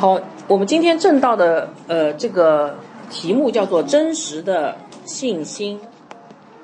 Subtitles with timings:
[0.00, 0.18] 好，
[0.48, 2.74] 我们今天正道的呃这个
[3.10, 5.78] 题目叫做真实的信心。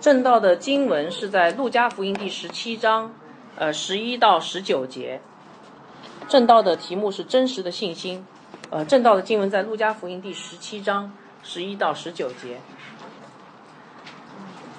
[0.01, 3.13] 正道的经文是在路加福音第十七章，
[3.57, 5.21] 呃十一到十九节。
[6.29, 8.25] 正道的题目是真实的信心，
[8.71, 12.57] 呃正道的经文在路加福音第十七章十一到十九节。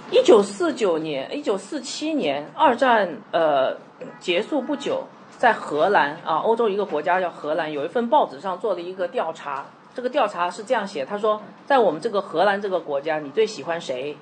[0.09, 3.77] 一九四九年，一九四七年，二战呃
[4.20, 5.03] 结束不久，
[5.38, 9.66] 在荷兰啊，欧洲一个国家叫荷兰，有一份报纸上做了一个调查。
[9.94, 14.18] 这个调查是这样写，他说，在我们这个荷兰这个国家，你最喜欢谁？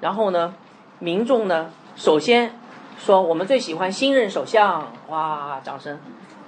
[0.00, 0.54] 然后呢，
[0.98, 2.58] 民众呢，首先
[2.98, 5.98] 说我们最喜欢新任首相，哇，掌声。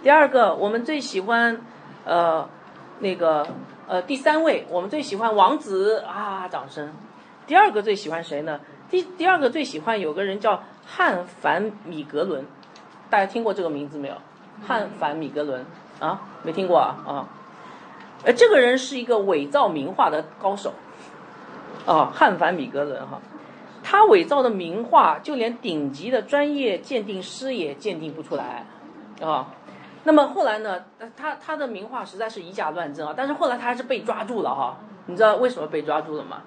[0.02, 1.60] 第二个，我们最喜欢
[2.04, 2.48] 呃
[2.98, 3.46] 那个
[3.88, 6.92] 呃第三位，我们最喜欢王子啊，掌声。
[7.46, 8.60] 第二个最喜欢谁呢？
[8.90, 12.44] 第第二个最喜欢有个人叫汉凡米格伦，
[13.12, 14.14] 大家听过这个名字没有？
[14.66, 15.66] 汉凡米格伦
[16.00, 17.28] 啊，没听过啊啊。
[18.24, 20.72] 呃，这个人是一个伪造名画的高手，
[21.84, 23.20] 啊，汉凡米格伦哈，
[23.82, 28.64] 他伪造的名画就连顶级的专业鉴定师也鉴定不出来，
[29.20, 29.48] 啊。
[30.04, 30.82] 那么后来呢？
[31.14, 34.78] 他他的名画实在是以假乱真啊，但是后来他还是被抓住了哈。
[35.04, 36.38] 你知道为什么被抓住了吗？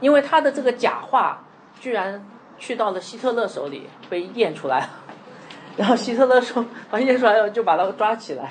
[0.00, 1.44] 因为他的这个假画
[1.78, 4.88] 居然去到了希特勒手里被验出来了，
[5.78, 8.50] 然后希特勒说把验出来了就把他抓起来，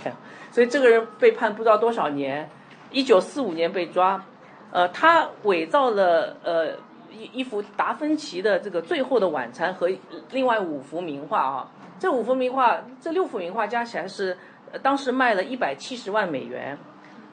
[0.50, 2.50] 所以这个人被判不知道多少年，
[2.90, 4.24] 一九四五年被抓，
[4.72, 6.72] 呃，他伪造了呃
[7.12, 9.90] 一一幅达芬奇的这个《最后的晚餐》和
[10.32, 14.38] 另外五幅名画啊，这五幅名画这六幅名画加起来是
[14.82, 16.78] 当时卖了一百七十万美元，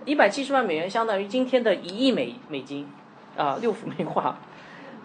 [0.04, 2.86] 一百七十万美元相当于今天的一亿美美金。
[3.36, 4.38] 啊，六幅名画，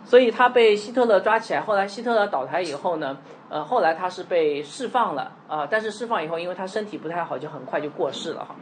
[0.05, 1.61] 所以他被希特勒抓起来。
[1.61, 3.17] 后来希特勒倒台以后呢，
[3.49, 5.67] 呃，后来他是被释放了啊。
[5.69, 8.55] 但是释放以后，因为他身体不太好，就很快就过世了哈。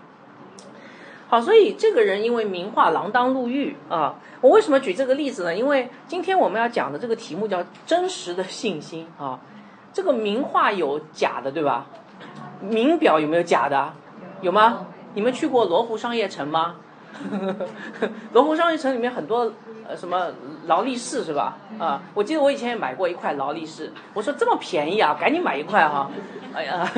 [1.29, 4.15] 好，所以这个人因为名画锒铛入狱啊。
[4.41, 5.55] 我为什么举这个例子呢？
[5.55, 9.39] 因为今天我们要讲的这个题目叫真实的信心啊。
[9.93, 11.87] 这个名画有假的，对吧？
[12.61, 13.93] 名表有没有假的？
[14.41, 14.85] 有吗？
[15.15, 16.75] 你们去过罗湖商业城吗？
[18.31, 19.51] 罗湖商业城里面很多
[19.87, 20.27] 呃什么
[20.65, 21.57] 劳力士是吧？
[21.79, 26.09] 啊，我记得我以前也买过一块劳力士，我说这么便宜啊，赶紧买一块哈。
[26.53, 26.89] 哎呀，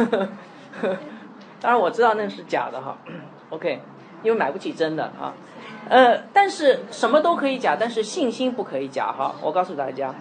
[1.61, 2.97] 当然我知道那是假的哈。
[3.49, 3.81] OK，
[4.23, 5.33] 因为买不起真的啊。
[5.87, 9.33] 呃，但是什么都可以假，但是信心不可以假哈。
[9.41, 10.13] 我告诉大家，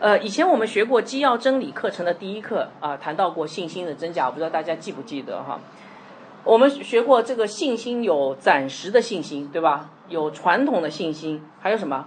[0.00, 5.60] 呃，以前我们学过基要真理课程的第一课啊，谈到过信心的真假，我不知道大家记不记得哈。
[6.44, 9.90] 我们学过这个信心有暂时的信心，对吧？
[10.12, 12.06] 有传统的信心，还有什么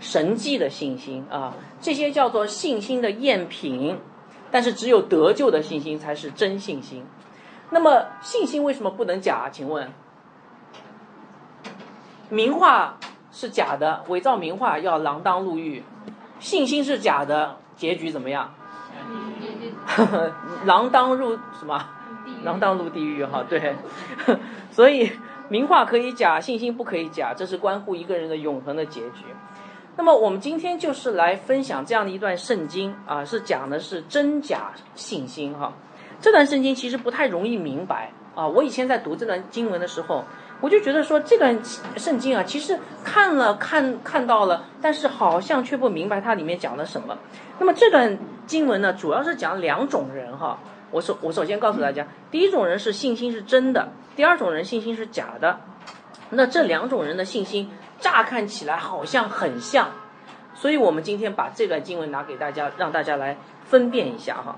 [0.00, 1.54] 神迹的信心啊？
[1.80, 3.98] 这些叫做信心的赝品。
[4.50, 7.04] 但是只有得救的信心才是真信心。
[7.70, 9.48] 那么信心为什么不能假？
[9.50, 9.90] 请问，
[12.28, 12.98] 名画
[13.32, 15.82] 是假的，伪造名画要锒铛入狱；
[16.38, 18.54] 信心是假的，结局怎么样？
[20.64, 21.84] 锒铛入什么？
[22.44, 23.74] 锒铛入地狱哈，对，
[24.70, 25.10] 所以
[25.48, 29.24] 名画可以假，信心不可以假，这是关乎一个人的永恒的结局。
[29.96, 35.72] 那么我们今天就是来分享这样的一段圣经啊，是讲的是真假信心哈。
[36.20, 38.46] 这段圣经其实不太容易明白啊。
[38.46, 40.24] 我以前在读这段经文的时候，
[40.60, 41.56] 我就觉得说这段
[41.96, 47.16] 圣经啊，其实看了看看到了，但是好像却不明白它里面讲了什么。
[47.60, 50.58] 那么这段经文呢，主要是讲两种人哈。
[50.94, 55.58] 我首我首先告诉大家，第一种人是信心是真的，第二种人信心是假的。
[56.30, 57.68] 那这两种人的信心
[57.98, 59.88] 乍看起来好像很像，
[60.54, 64.56] 所以我们今天把这段经文拿给大家，让大家来分辨一下哈。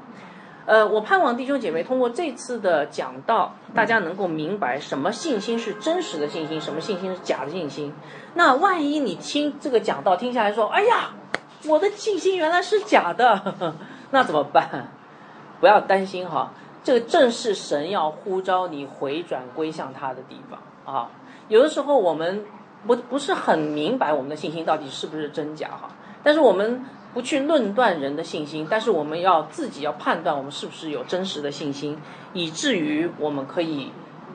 [0.66, 7.94] 呃，我盼望弟兄姐妹通过这次的讲道，大家能够明白什么信心是真实的信心，什么信心是假的信心。
[8.34, 11.12] 那万一你听这个讲道听下来说，哎呀，
[11.66, 13.74] 我的信心原来是假的，
[14.12, 14.88] 那怎么办？
[15.60, 16.52] 不要担心哈，
[16.84, 21.10] 这个正是神要呼召你回转归向他的地方啊。
[21.48, 22.44] 有的时候我们
[22.86, 25.88] 不不是很明白我们的信心到底是不是真假哈，
[26.22, 31.98] 但是我们不去论断人的信心，但是我们要自己要判断我们是不是有真实的信心，
[32.32, 33.90] 以至于我们可以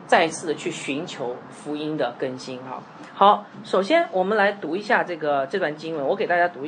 [0.08, 2.82] 再次的去寻求福音的更新哈。
[3.14, 6.62] 好，首先我们来读一下这个这段经文，我给大家读，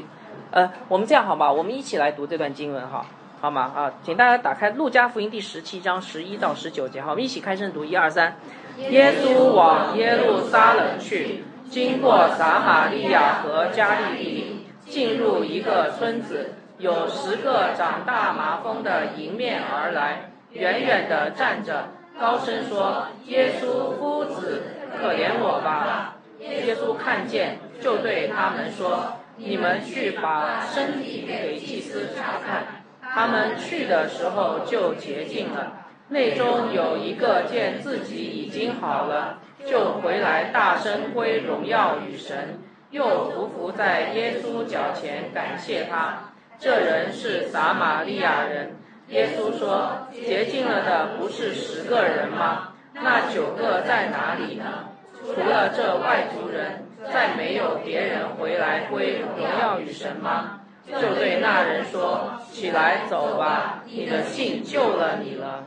[0.52, 3.06] 呃，我们这样好吧，我们一起来读这段经文哈。
[3.44, 3.74] 好吗？
[3.76, 7.02] 啊，请大家打开《路加福音》第十七章十一到十九节。
[7.02, 8.38] 好，我们一起开声读，一二三。
[8.78, 24.64] 耶稣往耶路撒冷去，经过撒玛利亚和加利利，进入一个村子，有十个长大麻风的迎面而来，远远地站着，高声说：“耶稣夫子，
[24.98, 32.82] 可怜我吧！”耶稣看见，就对他们说：“你们去把身体给祭司查看。”
[33.14, 35.86] 他们去的时候就洁净了。
[36.10, 46.32] 内中有一个见自己已经好了，就回来大声归荣耀与神，又匍匐在耶稣脚前感谢他。
[46.60, 48.76] 这人是撒玛利亚人。
[49.10, 52.70] 耶稣说：“洁净了的不是十个人吗？
[52.94, 54.90] 那九个在哪里呢？
[55.22, 59.30] 除了这外族人，再没有别人回来归荣
[59.62, 65.66] 耀与神吗？”就对那人说：“起来走吧，你的信救了你了。”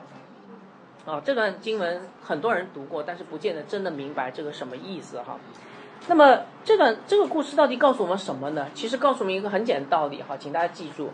[1.06, 5.38] 啊，这段经文很多人读过，但是不见得真的明白这个什么意思哈。
[6.08, 8.66] 那么这段这个故事到底告诉我们什么呢？
[8.74, 11.10] 其实告诉我们一个很简单的道理哈，请大家记住。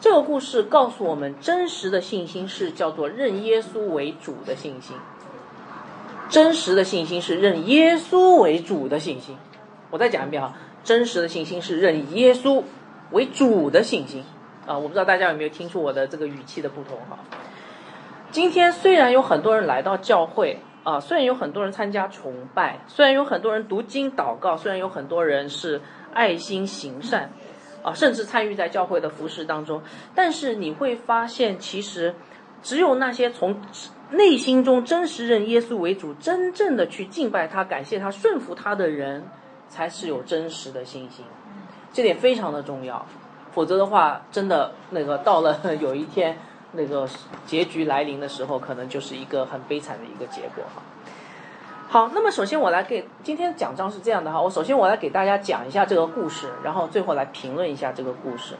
[0.00, 4.96] 这个故事告诉我们，真实的信心是叫做认耶稣为主的信心。
[6.28, 9.36] 真实的信心是认耶稣为主的信心。
[9.90, 10.54] 我再讲一遍哈，
[10.84, 12.62] 真实的信心是认耶稣
[13.12, 14.24] 为主的信心。
[14.66, 17.18] 啊，我不知道大家有没有听出我的这个语气的不同哈。
[18.30, 25.80] 今天虽然有很多人来到教会啊，虽然有很多人参加崇拜，虽然有很多人读经祷告，虽然有很多人是
[26.12, 27.30] 爱心行善。
[27.82, 29.80] 啊，甚至参与在教会的服饰当中，
[30.14, 32.14] 但是你会发现，其实
[32.62, 33.56] 只有那些从
[34.10, 39.24] 内心中真实认耶稣为主、真正的去敬拜他、感谢他、顺服他的人，
[39.66, 41.24] 才是有真实的信心。
[41.92, 43.04] 这点非常的重要，
[43.52, 46.36] 否则的话，真的那个到了 有一天
[46.72, 47.08] 那个
[47.46, 50.82] 结局来临的时候，可能就是一个很悲惨的一个结果哈。
[51.88, 58.54] 好，那么首先我来给今天讲章是这样的哈，我首先我来给大家讲一下这个故事，然后最后来评论一下这个故事。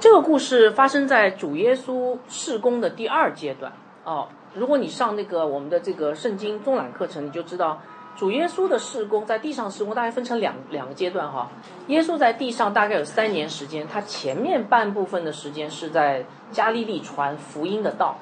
[0.00, 3.72] 这个故事发生在主耶稣事工的第二阶段
[4.04, 4.28] 哦。
[4.54, 7.80] 如果你上那个我们的这个圣经中览课程，你就知道
[8.18, 11.48] 主耶稣的事工在地上事工大概分成两两个阶段哈。
[11.86, 18.18] 耶稣在地上大概有三年时间，他前面半部分的时间是在加利利传福音的道。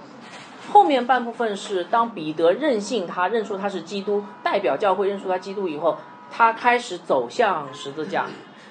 [0.71, 5.97] 后面半部分是当彼得认信他认出他是基督，代表教会认出他基督以后，
[6.31, 8.27] 他开始走向十字架。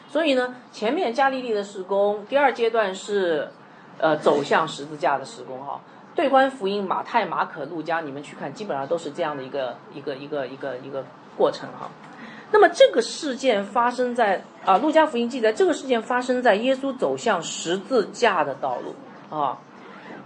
[0.07, 3.49] 所以呢，前面加利利的施工，第二阶段是，
[3.97, 5.81] 呃，走向十字架的施工哈。
[6.15, 11.03] 对观福音，马太、马可、路加，你们去看，基本上都是这样的一个一个一个一个一个
[11.37, 11.91] 过程哈。
[12.51, 18.95] 那么这个事件发生在啊，路加福音记载，这个事件发生在耶稣走向十字架的道路
[19.35, 19.57] 啊，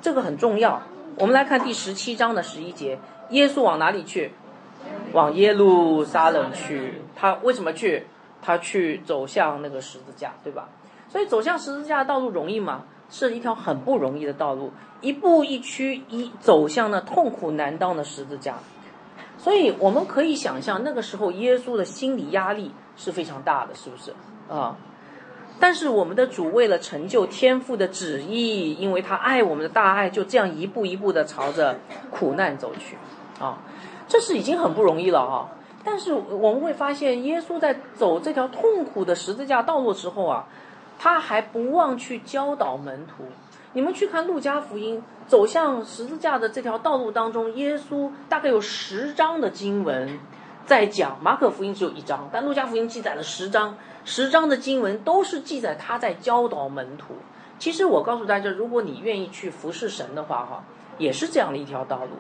[0.01, 0.81] 这个很重要。
[1.18, 3.00] 我们来看第十七章的十一节，
[3.31, 4.31] 耶稣往哪里去？
[5.13, 7.01] 往耶路撒冷去。
[7.15, 8.06] 他为什么去？
[8.41, 10.69] 他去走向那个十字架，对吧？
[11.09, 12.83] 所以走向十字架的道路容易吗？
[13.10, 14.72] 是一条很不容易的道路，
[15.02, 18.56] 一步一趋，一走向那痛苦难当的十字架。
[19.38, 24.14] 所以我们可以想象，那个时候耶稣的心理压力是非常大的，是不是
[24.50, 24.76] 啊？
[25.62, 31.78] 但是我们的主为了成就天父的旨意，因为他爱我们的大爱，就这样一步一步的朝着
[32.10, 32.98] 苦难走去，
[33.44, 33.58] 啊，
[34.08, 35.50] 这是已经很不容易了啊。
[35.84, 40.46] 但是我们会发现，耶稣在走这条痛苦的十字架道路时候啊，
[41.00, 43.24] 他还不忘去教导门徒。
[43.74, 50.20] 你们去看路加福音，走向十字架的这条道路当中，耶稣大概有十章的经文
[50.65, 51.18] 在讲。
[51.22, 53.77] 马可福音只有一章，但路加福音记载了十章。
[54.06, 57.13] 十章的经文都是记载他在教导门徒。
[57.60, 60.63] 其实我告诉大家，如果你愿意去服侍神的话，哈，
[60.98, 62.12] 也是这样的一条道路。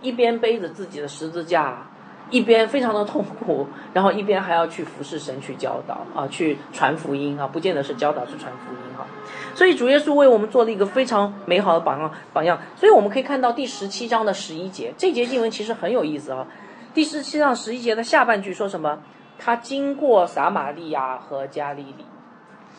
[0.00, 1.90] 一边背着自己的十字架，
[2.30, 9.06] 一边非常的痛苦， 然后一边还要去服侍神，去教导啊，去传福音啊，不见得是教导，是传福音哈。
[9.54, 12.60] 所以主耶稣为我们做了一个非常美好的榜样榜样。
[12.76, 16.46] 所以我们可以看到第十七章的十一节，这节经文其实很有意思啊。
[16.94, 18.98] 第十七章十一节的下半句说什么？
[19.38, 22.04] 他经过撒玛利亚和加利利，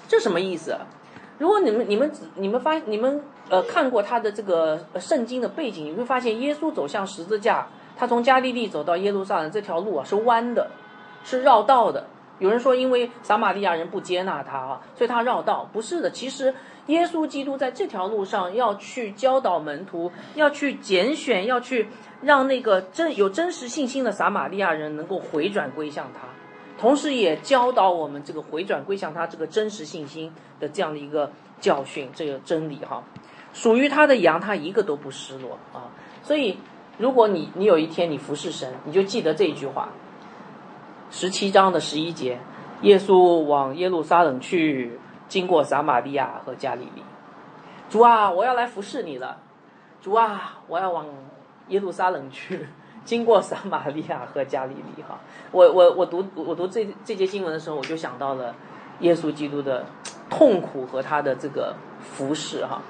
[0.09, 0.77] 这什么意思？
[1.37, 7.65] 如果你们、你们、你们发、你们呃看过他的这个圣经的背景，你会发现耶稣走向十字架，
[7.99, 10.71] 他从加利利走到耶路撒冷这条路啊是弯的，
[11.25, 12.07] 是绕道的。
[12.39, 15.69] 有人说因为撒玛利亚人不接纳他啊，所以他绕道。
[15.73, 21.89] 不是的，其实耶稣基督在这条路上要去教导门徒，要去拣选，要去
[22.21, 26.29] 让那个真有真实信心的撒玛利亚人能够回转归向他。
[26.79, 31.29] 同时也教导我们这个回转归向他这个真实信心的这样的一个
[31.59, 33.03] 教训，这个真理哈，
[33.51, 35.91] 属于他的羊，他一个都不失落啊。
[36.23, 36.57] 所以，
[36.99, 39.89] 如果你你有一天你服侍神，你就记得这一句话。
[41.09, 42.37] 十七章的十一节，
[42.81, 47.01] 耶稣往耶路撒冷去，经过撒玛利亚和加利利。
[47.89, 49.37] 主啊，我要来服侍你了。
[50.01, 51.07] 主啊，我要往
[51.69, 52.67] 耶路撒冷去，
[53.05, 55.17] 经过撒玛利亚和加利利哈。
[55.51, 58.53] 我我我读我读这这节经文的时候，我就想到了
[58.99, 59.85] 耶稣基督的
[60.29, 62.81] 痛苦和他的这个服侍哈。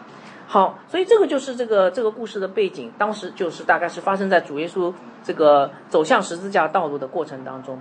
[0.51, 4.91] 好，所以这个就是这个这个故事的背景，当时就是大概是发生在主耶稣
[5.23, 7.79] 这个走向十字架道路的过程当中。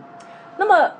[0.58, 0.92] 那么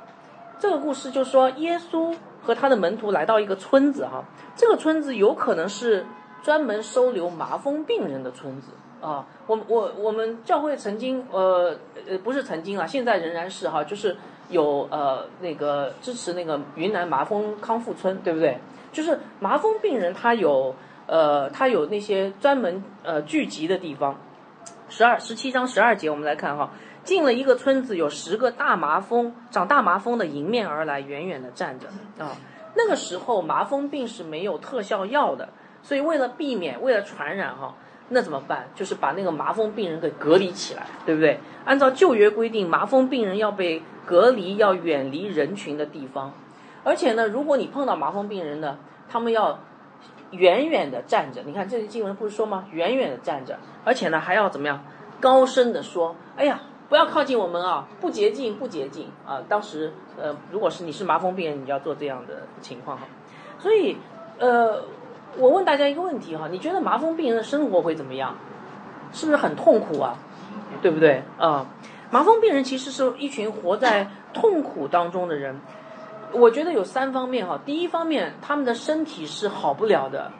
[0.57, 6.07] 这个故事就说，耶稣和他的门徒来到一个村子哈，这个村子有可能是
[6.41, 9.27] 专门收留麻风病人的村子啊。
[9.45, 11.75] 我我我们教会曾经呃
[12.09, 14.17] 呃不是曾经啊，现在仍然是哈，就是
[14.49, 18.57] 有呃那个支持那个云南麻风康复村，对不对？
[18.91, 20.73] 就是麻风病人他有。
[21.09, 24.15] 呃，它有那些专门呃聚集的地方。
[24.89, 26.69] 十二十七章十二节，我们来看哈，
[27.03, 31.87] 进了一个村子，有十个大麻风长大麻风的迎面而来，远远的站着
[32.23, 32.37] 啊。
[32.75, 35.49] 那个时候麻风病是没有特效药的，
[35.81, 37.73] 所以为了避免为了传染哈，
[38.09, 38.67] 那怎么办？
[38.75, 41.39] 就是把那个麻风病人给隔离起来，对不对？
[41.65, 46.33] 按照旧约规定，麻风病人要被隔离，要远离人群的地方。
[46.83, 48.77] 而且呢，如果你碰到麻风病人呢，
[49.09, 49.59] 他们要。
[50.31, 52.65] 远远的站着，你看这些经文不是说吗？
[52.71, 54.83] 远远的站着，而且呢还要怎么样？
[55.19, 63.03] 高声的说：“哎呀，不要靠近我们啊，不洁净，不洁净啊！”当时呃，如果是你是麻风病人，你就要做这样的情况哈。
[63.57, 63.97] 所以
[64.37, 64.81] 呃，
[65.37, 68.35] 我问大家一个问题哈，你觉得麻风病人的生活会怎么样？
[69.11, 70.15] 是不是很痛苦啊？
[70.81, 71.65] 对不对啊？
[72.11, 75.59] 麻风病人其实是一群活在痛苦当中的人。
[76.33, 80.31] 我觉得有三方面哈，第一方面，他们的身体是好不了的，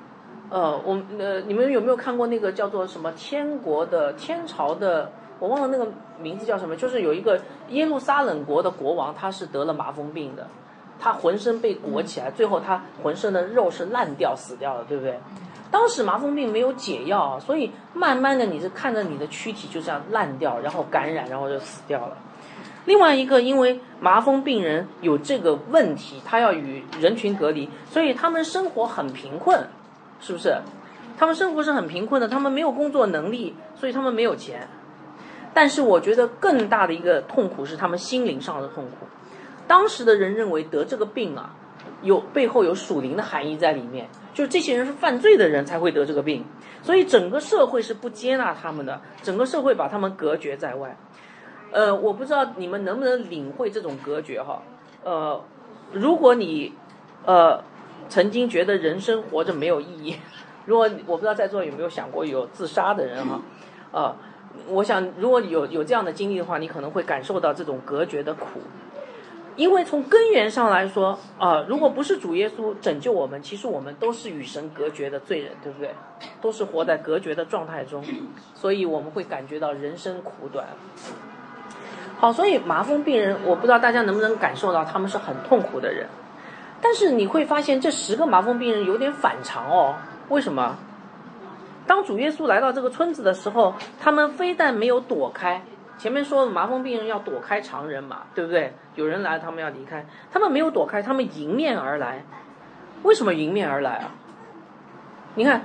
[0.49, 5.87] 呃，我呃，你们有没有看过那个叫做什么天国的天朝的，我忘了那个
[6.19, 10.47] 名字叫什么，就是有一个耶路撒冷国的国王，他是得了麻风病的，
[10.99, 15.19] 他浑身被裹起来，最后他浑身的肉是烂掉死掉了，对不对？
[15.71, 22.17] 当时麻风病没有解药，所以慢慢的你是看着你的躯体就这样烂掉，然后感染，然后就死掉了。
[22.89, 29.67] 另外一个，因为麻风病人有这个问题，他要与人群隔离，所以他们生活很贫困，
[30.19, 30.57] 是不是？
[31.15, 34.67] 他们生活是很贫困的，他们没有工作能力，所以他们没有钱。
[35.53, 39.05] 但是我觉得更大的一个痛苦是他们心灵上的痛苦。
[39.67, 41.53] 当时的人认为得这个病啊，
[42.01, 46.43] 有背后有属灵的含义在里面，就是这些人是犯罪的人才会得这个病，
[46.81, 50.97] 所以整个社会是不接纳他们的，整个社会把他们隔绝在外。
[51.71, 54.61] 呃，我不知道你们能不能领会这种隔绝哈。
[55.03, 55.41] 呃，
[55.91, 56.73] 如果你
[57.25, 57.63] 呃
[58.07, 60.15] 曾经觉得人生活着没有意义，
[60.65, 63.41] 如果我不知道在座有没有想过有自杀的人哈，
[63.91, 64.15] 呃，
[64.67, 68.61] 我想如果有有这样的经历的话，你可能会感受到这种隔绝的苦。
[69.55, 75.93] 因为从根源上来说啊，如果不是主耶稣拯救我们，其实我们都是与神隔绝的罪人，对不对？
[76.39, 78.01] 都是活在隔绝的状态中，
[78.55, 80.65] 所以我们会感觉到人生苦短。
[82.19, 86.05] 好，所以麻风病人，我不知道大家能不能感受到他们是很痛苦的人，
[86.81, 89.95] 但是你会发现这十个麻风病人有点反常哦。
[90.27, 90.75] 为什么？
[91.87, 95.63] 当主耶稣来到这个村子的时候，他们非但没有躲开，
[95.97, 98.73] 前面说麻风病人要躲开常人嘛，对不对？
[98.95, 102.25] 有人来，他们要离开，他们没有躲开，他们迎面而来。
[103.03, 104.11] 为什么迎面而来啊？
[105.35, 105.61] 你看，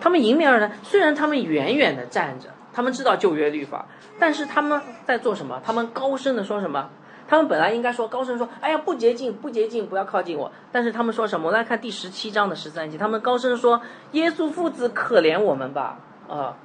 [0.00, 2.48] 他们迎面而来，虽然他们远远的站着。
[2.72, 3.86] 他们知道旧约律法，
[4.18, 5.60] 但是他们在做什么？
[5.64, 6.90] 他们高声的说什么？
[7.28, 11.46] 他们本来应该说高声说：“哎呀，不洁净，不洁净，不要靠近我。”但是他们说什么？
[11.46, 13.80] 我们来看第十七章的十三节，他们高声说
[14.12, 15.98] ：“耶稣父子，可怜我们吧！”
[16.28, 16.56] 啊，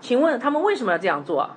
[0.00, 1.50] 请问他们为什么要这样做？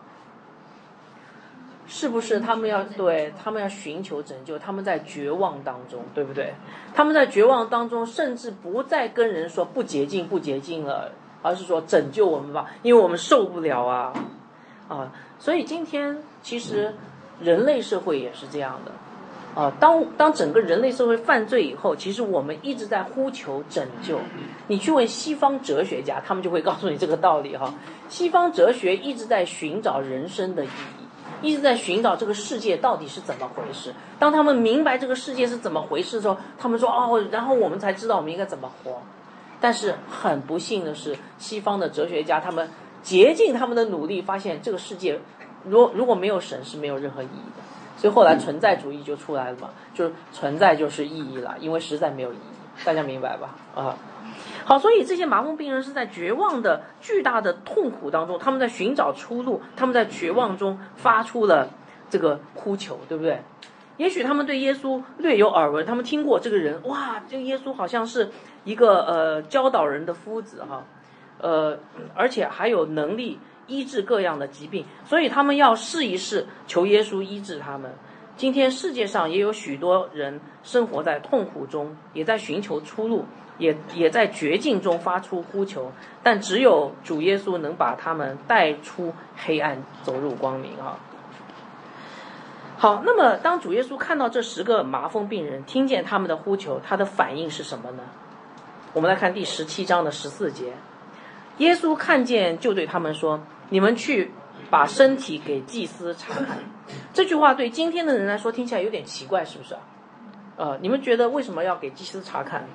[1.88, 4.60] 是不是他们要对他们要寻求拯救？
[4.60, 6.54] 他们在绝望当中，对不对？
[6.94, 11.12] 他们在绝望当中，甚至不再跟人说不洁净，不洁净了。
[11.48, 14.14] 而是说拯救我们吧，因为我们受不了啊，
[14.88, 16.94] 啊，所以今天其实
[17.40, 18.92] 人类社会也是这样的，
[19.62, 24.20] 啊，当当整个人类社会犯罪以后，其实我们一直在呼求拯救。
[24.68, 27.74] 你去问西方哲学家，他们就会告诉你这个道理哈。
[28.10, 33.94] 西方哲学一直在寻找人生的意义，一直在寻找这个世界到底是怎么回事。
[34.20, 39.02] 当他们明白这个世界是怎么回事的时候，他们说哦，然后我们才知道我们应该怎么活。
[39.60, 42.70] 但是很不幸的是，西方的哲学家他们
[43.02, 45.20] 竭尽他们的努力，发现这个世界，
[45.66, 47.64] 如如果没有神是没有任何意义的，
[47.98, 53.56] 所以后来存在主义就出来了嘛，就是存在就是意义了，因为实在没有意义，大家明白吧？
[53.76, 53.98] 啊，
[54.66, 61.70] 好，所以这些麻风病人是在绝望的巨大的痛苦当中，他们在寻找出路，他们在绝望中发出了
[62.10, 63.42] 这个哭求，对不对？
[63.98, 68.30] 也许他们对耶稣略有耳闻，他们听过这个人，哇，这个耶稣好像是
[68.68, 70.84] 一个呃教导人的夫子哈，
[71.40, 71.80] 呃，
[72.14, 77.90] 而且还有能力医治各样的疾病，所以他们要试一试，求耶稣医治他们。
[78.36, 83.24] 今天世界上也有许多人生活在痛苦中，也在寻求出路，
[83.58, 91.00] 也也在绝境中发出呼求，但只有主耶稣能把他们带出黑暗，走入光明啊。
[92.78, 98.04] 好，那么当主耶稣看到这十个麻风病人，听见他们的呼求，他的反应是什么呢？
[98.94, 100.74] 我们来看第十七章的十四节，
[101.58, 104.32] 耶稣看见就对他们说：“你们去
[104.70, 106.58] 把身体给祭司查看。”
[107.14, 109.82] 这句话对今天的人来说听起来有点奇怪，是不是啊？
[110.56, 112.68] 呃，你们觉得为什么要给祭司查看？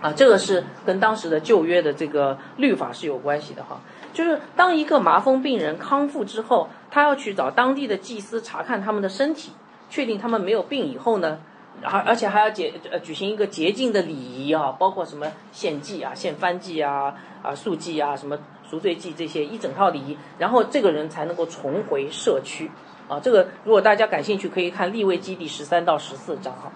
[0.00, 3.80] 啊，这个是跟当时的旧约的这个律法是有关系的哈。
[4.12, 9.52] 就是当一个麻风病人康复之后，他要去找当地的祭司查看他们的身体，
[9.90, 11.38] 确定他们没有病以后呢，
[11.82, 22.70] 而而且还要解举行一个洁净的礼仪啊，包括什么献祭啊、献番祭啊、啊素祭啊、什么赎罪祭这些一整套礼仪，然后这个人才能够重回社区
[23.08, 23.20] 啊。
[23.20, 26.70] 这个如果大家感兴趣，可以看利未记第十三到十四章哈。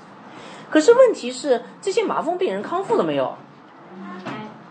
[0.70, 3.36] 可是问题是，这些麻风病人康复了没有？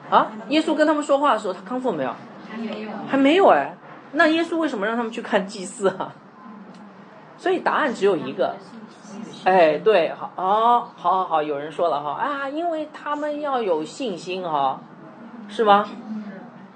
[0.10, 2.14] 啊，耶稣跟他们说话的时候，他康复没有？
[2.50, 3.78] 还没有，还没有哎，
[4.12, 6.14] 那耶稣为什么让他们去看祭祀啊？
[7.38, 8.56] 所以答案只有一个，
[9.46, 14.80] 哎，对，好，哦，好好好，有人说了哈啊，因为他们要有信心哈，
[15.48, 15.88] 是吗？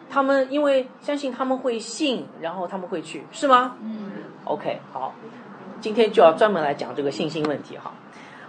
[0.09, 3.75] 他们因为相信他们会信，然后他们会去，是吗？
[3.81, 4.11] 嗯
[4.45, 5.13] ，OK，好，
[5.79, 7.91] 今天就要专门来讲这个信心问题哈。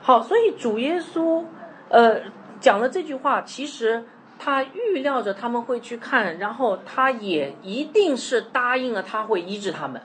[0.03, 1.45] 好，所以主耶稣
[1.89, 2.21] 呃
[2.61, 4.05] 讲了这句话，其实。
[4.39, 9.99] 他预料着他们会去看，然后他也一定是答应了他会医治他们。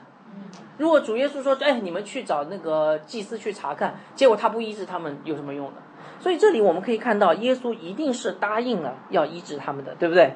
[0.78, 5.76] 如果主耶稣说：“哎，你们去找那个祭司去查看”，结果他不医治他们，有什么用呢？
[6.18, 10.34] 所以这里我们可以看到，耶稣一定是答应了要医治他们的，对不对？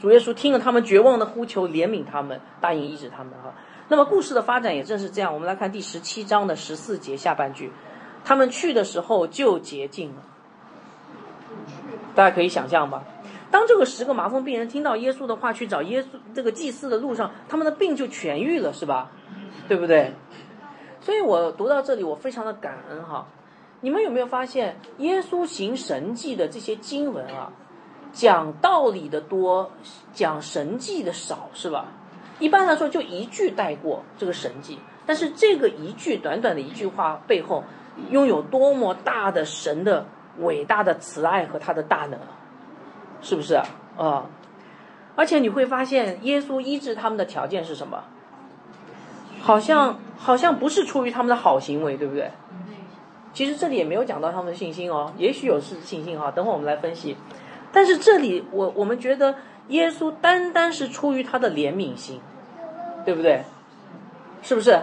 [0.00, 3.54] 主耶稣听了他们绝望的呼求，怜悯他们，答应医治他们哈。
[3.88, 5.32] 那么故事的发展也正是这样。
[5.32, 7.70] 我们来看第十七章的十四节下半句
[8.24, 10.22] ：“他们去的时候就洁净了。”
[12.14, 13.04] 大家可以想象吧。
[13.50, 19.10] 当这个十个麻风病人听到耶稣的话，去找耶稣这个祭祀的路上，他们的病就痊愈了，是吧？
[19.68, 20.12] 对不对？
[21.00, 23.26] 所以我读到这里，我非常的感恩哈。
[23.80, 27.50] 你们有没有发现，耶稣行神迹的这些经文啊，
[28.12, 29.70] 讲道理的多，
[30.12, 31.86] 讲神迹的少，是吧？
[32.38, 37.64] 一般来说，就一句带过这个神迹，但是这个一句短短的一句话背后，
[38.10, 40.06] 拥有多么大的神的
[40.38, 42.18] 伟大的慈爱和他的大能！
[43.20, 43.54] 是不是
[43.96, 44.26] 啊？
[45.14, 48.04] 而且你会发现，耶稣医治他们的条件是什么？
[49.42, 52.30] 好像好像不是出于他们的好行为，对不对？
[53.34, 56.30] 其实这里也没有讲到他们的信心哦，也许有是信心哈。
[56.30, 57.16] 等会我们来分析。
[57.72, 59.34] 但是这里我我们觉得
[59.68, 62.20] 耶稣单单是出于他的怜悯心，
[63.04, 63.42] 对不对？
[64.42, 64.78] 是不是？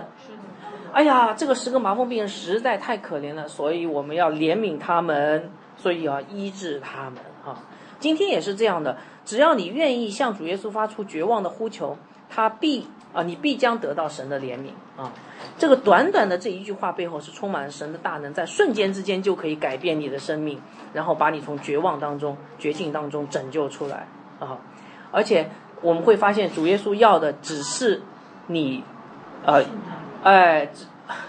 [0.91, 7.55] 哎呀，这个十个麻风病人实在太可怜了，所以我们要怜悯他们，所以要医治他们哈。
[7.99, 11.95] 今天也是这样的，只要你愿意向主耶稣发出绝望的呼求，
[12.27, 15.11] 他必啊，你必将得到神的怜悯啊。
[15.57, 20.61] 这个短短的这一句话背后是充满了神的大能，在瞬间之间就可以改变你的生命，
[20.93, 24.07] 然后把你从绝望当中、绝境当中拯救出来
[24.39, 24.59] 啊。
[25.11, 25.49] 而且
[25.81, 28.01] 我们会发现，主耶稣要的只是
[28.47, 28.83] 你，
[29.43, 29.63] 呃，
[30.23, 30.69] 哎，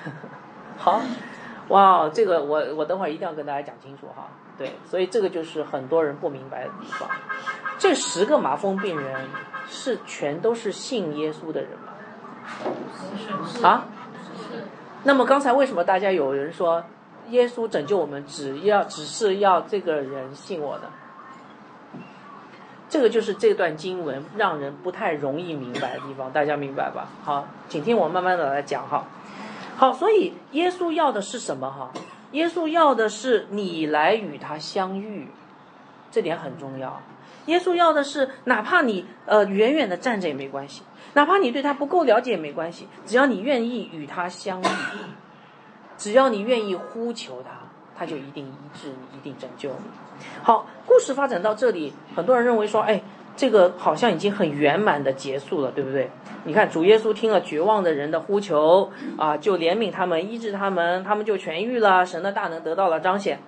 [0.76, 1.00] 好，
[1.68, 4.28] 哇，这个我我等会儿一定要跟大家讲清楚哈。
[4.60, 7.08] 对，所以这个就是很多人不明白的地方。
[7.78, 9.26] 这十个麻风病人
[9.66, 11.70] 是全都是信耶稣的人
[13.62, 13.66] 吗？
[13.66, 13.86] 啊？
[15.04, 16.84] 那么刚才为什么大家有人说
[17.30, 20.90] 耶稣拯救我们，只要只是要这个人信我的？
[22.90, 27.08] 这个就是这段经文让人不太容易明白的地方，大家明白吧？
[27.24, 29.06] 好，请听我慢慢的来讲哈。
[29.78, 31.90] 好，所以耶稣要的是什么哈？
[32.32, 35.28] 耶稣要的是你来与他相遇，
[36.10, 37.00] 这点很重要。
[37.46, 40.82] 耶稣要的是，哪怕你呃远远的站着也没关系，
[41.14, 44.66] 哪怕你对他不够了解也没关系，只要你愿意与他相遇，
[45.98, 47.50] 只要你愿意呼求他，
[47.98, 50.24] 他就一定医治你，一定拯救你。
[50.42, 53.02] 好，故事发展到这里，很多人认为说，哎。
[53.40, 56.10] 这个好像已经很圆满的结束了，对不对？
[56.44, 63.40] 你看，主耶稣听了绝望的人的呼求啊，就怜悯他们，医治他们，他们就痊愈了，神的大能得到了彰显。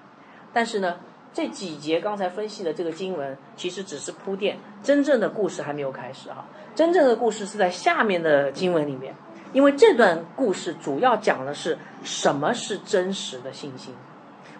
[0.50, 0.96] 但是呢，
[1.34, 6.46] 这几节刚才分析的这个经文其实只是铺垫，真正的故事还没有开始哈。
[6.74, 9.14] 真正的故事是在下面的经文里面，
[9.52, 13.92] 因为这段故事主要讲的是什么是真实的信心。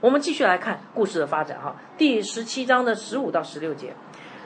[0.02, 3.94] 我们继续来看故事的发展哈，第十七章的十五到十六节。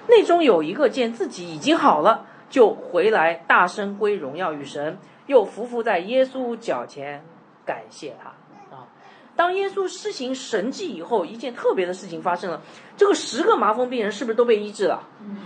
[0.08, 7.24] 内中有一个见自己已经好了，就回来大声归荣耀与神，又伏伏在耶稣脚前
[7.64, 8.28] 感谢他
[8.76, 8.86] 啊。
[9.34, 12.60] 当耶稣施行神迹以后，一件特别的事情发生了，
[12.96, 15.02] 这个十个麻风病人是不是都被医治了？
[15.20, 15.36] 嗯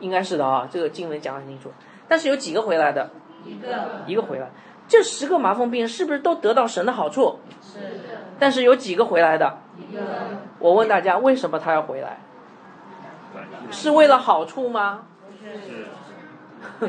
[0.00, 1.70] 应该是的啊，这个经文讲得很清楚。
[2.08, 3.10] 但是有几个回来的？
[3.44, 4.48] 一个，一个回来。
[4.88, 7.38] 这十个麻风病人是不是都得到神的好处？
[7.62, 9.58] 是的，但是有几个回来的？
[9.76, 10.00] 一个，
[10.58, 12.18] 我问大家，为什么他要回来？
[13.70, 15.02] 是为了好处吗？
[16.78, 16.86] 不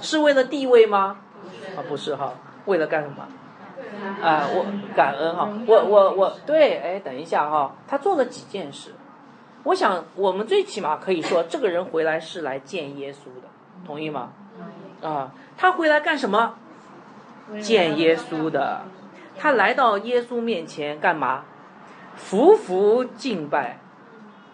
[0.00, 1.18] 是，为了地位吗？
[1.42, 2.32] 不是，啊，不是哈，
[2.66, 3.26] 为了干什么？
[4.22, 8.94] 啊，我感恩哈，我我我对，哎，等一下哈，他做了几件事？
[9.64, 13.48] 我想我们最起码可以说，这个人回来是来见耶稣的，
[13.86, 14.30] 同意吗？
[15.02, 16.54] 啊，他回来干什么？
[17.60, 18.82] 见耶稣的，
[19.36, 21.44] 他来到耶稣面前干嘛？
[22.18, 23.78] 匍匐敬拜。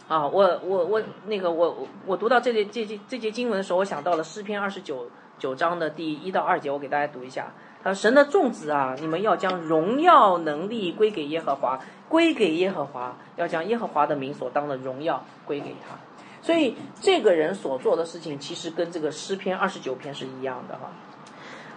[0.09, 7.53] 啊，我我我那个我我读到这节这节这节经文的时候，我想到了诗篇二十九九章的第一到二节，我给大家读一下。
[7.83, 15.97] 他说：“神的众子啊，你们要将荣耀能力归给耶和华，归给耶和华，要将耶和华的名所当的荣耀归给他。”
[16.43, 20.91] 所以这个人所做的事情，其实跟这个诗篇二十九篇是一样的哈。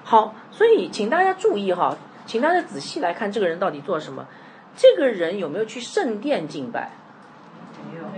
[0.04, 4.28] 好，所以请大家注意哈，请大家仔细来看这个人到底做什么。
[4.76, 6.92] 这个人有没有去圣殿敬拜？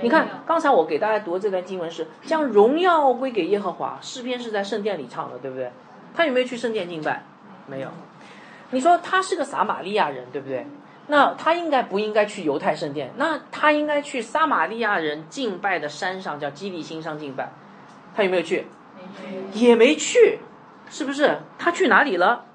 [0.02, 5.72] 你看，刚才我给大家读的这段经文是将荣耀归给耶和华，诗篇是在圣殿里唱的，对不对？
[6.16, 7.24] 他有没有去圣殿敬拜？
[7.68, 7.90] 没有。
[8.72, 10.66] 你说他是个撒玛利亚人，对不对？
[11.08, 13.12] 那他应该不应该去犹太圣殿？
[13.18, 17.52] 那他应该去撒玛利亚人敬拜的山上，叫基利新上敬拜。
[18.16, 18.68] 他有没有去？
[19.54, 20.40] 也没去，
[20.90, 21.40] 是不是？
[21.58, 22.46] 他去哪里了？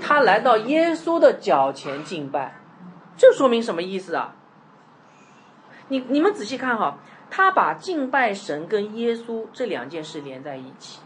[0.00, 2.56] 他来到耶稣的脚前敬拜，
[3.16, 4.34] 这说明什么意思啊？
[5.88, 6.98] 你你们仔细看哈，
[7.30, 11.00] 他把敬拜神跟耶稣这两件事连在一起，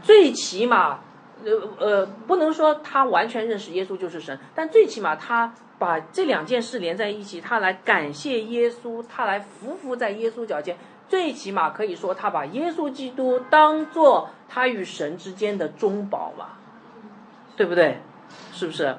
[0.00, 1.00] 最起码，
[1.44, 10.76] 呃呃，不能说他完全认识耶稣就是神，但最起码他把这两件事连在一起，他来感谢耶稣，他来匍匐在耶稣脚前，
[11.08, 16.50] 最起码可以说他把耶稣基督当做他与神之间的中保嘛，
[17.56, 17.98] 对不对？
[18.52, 18.96] 是不是？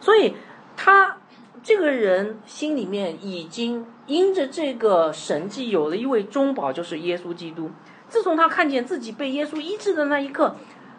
[0.00, 0.34] 所以
[0.76, 1.18] 他。
[1.62, 7.70] 这个人心里面已经因着这个神迹有了一位中保，就是耶稣基督。
[8.08, 10.56] 自从他看见自己被耶稣医治的那一刻，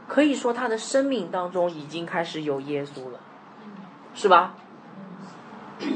[0.07, 3.19] 可以说他的生命当中已经开始有耶稣了，
[4.13, 4.55] 是吧？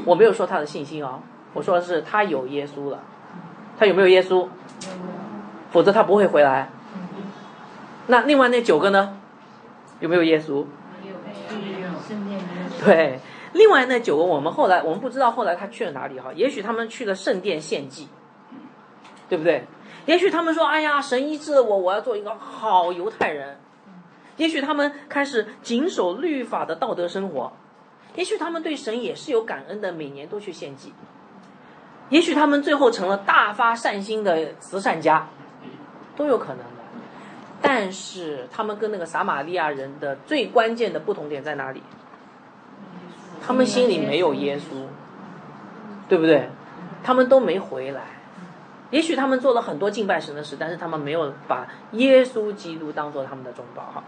[0.04, 1.20] 我没有说他的信心啊，
[1.54, 3.02] 我说的是他有耶稣了。
[3.78, 4.48] 他有没有耶稣？
[5.70, 6.70] 否则他不会回来。
[8.08, 9.18] 那另外那九个呢？
[10.00, 10.66] 有没有耶稣？
[12.84, 13.20] 对。
[13.58, 16.32] 另外那九个，我们后来我们不知道后来他去了哪里哈？
[16.32, 18.08] 也许他们去了圣殿献祭，
[19.28, 19.64] 对不对？
[20.06, 23.58] 也许他们说：“哎呀，神医治了我，我要做一个好犹太人。”
[24.38, 27.52] 也许他们开始谨守律法的道德生活，
[28.14, 30.94] 也许他们对神也是有感恩的，每年都去献祭。
[32.08, 35.28] 也许他们最后成了大发善心的慈善家，
[36.16, 36.64] 都有可能的。
[37.60, 41.82] 但是他们跟那个撒玛利亚人的最关键的不同点在哪里？
[43.48, 44.84] 他们心里没有耶稣，
[46.06, 46.50] 对不对？
[47.02, 48.02] 他们都没回来。
[48.90, 54.04] 也许他们做了很多敬拜神的事，但是他们没有把耶稣基督当做他们的中保哈。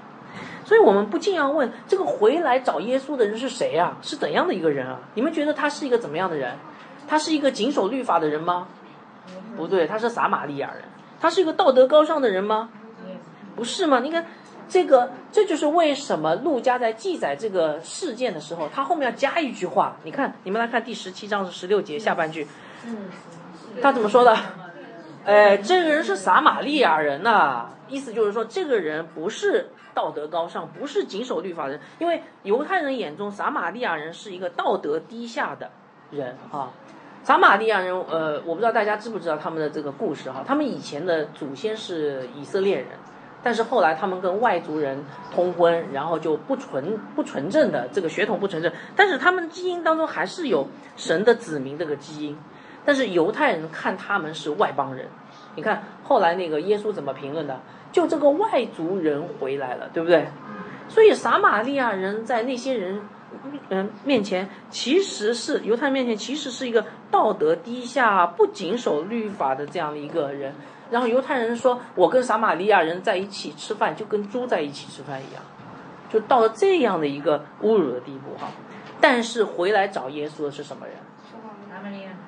[0.67, 3.97] 所以我们不禁要问：这个回来找耶稣的人是谁啊？
[4.03, 4.99] 是怎样的一个人啊？
[5.15, 6.59] 你们觉得他是一个怎么样的人？
[7.09, 8.69] 他是一个谨守律法的人吗？
[9.57, 10.85] 不对，他是撒玛利亚人。
[11.19, 12.69] 他是一个道德高尚的人吗？
[13.57, 14.01] 不是吗？
[14.01, 14.27] 你看。
[14.71, 19.97] 这个这就是为什么陆家在记载这个事件的时候，他后面要加一句话。
[20.05, 22.47] 你看，你们来看第十七章是十六节下半句，
[23.83, 24.37] 他怎么说的？
[25.27, 35.73] 哎，这个人是撒玛利亚人呐，意思就是说这个人不是道德高尚，不是谨守律法人，因为犹太人眼中撒玛利亚人是一个道德低下的
[36.13, 36.71] 人啊。
[37.25, 42.87] 撒玛利亚人，呃，我不知道大家知不知道他们的这个故事哈，他们以前的祖先是以色列人。
[43.43, 52.37] 但是后来他们跟外族人通婚，然后就不纯不纯正的这个血统不纯正，但是他们基因当中还是有神的子民这个基因。
[52.83, 55.07] 但是犹太人看他们是外邦人，
[55.55, 57.61] 你看后来那个耶稣怎么评论的？
[57.93, 60.29] 就这个外族人回来了，对不对？
[60.89, 63.03] 所以撒玛利亚人在那些人
[63.69, 70.55] 嗯面前，其实是犹太人面前其实是一个道德低下、不谨守律法的这样的一个人。
[70.91, 75.43] 然后犹太人说：“我跟撒玛利亚人在一起吃饭，就跟猪在一起吃饭一样，
[76.11, 78.49] 就到了这样的一个侮辱的地步哈。”
[79.01, 80.97] 但是回来找耶稣的是什么人？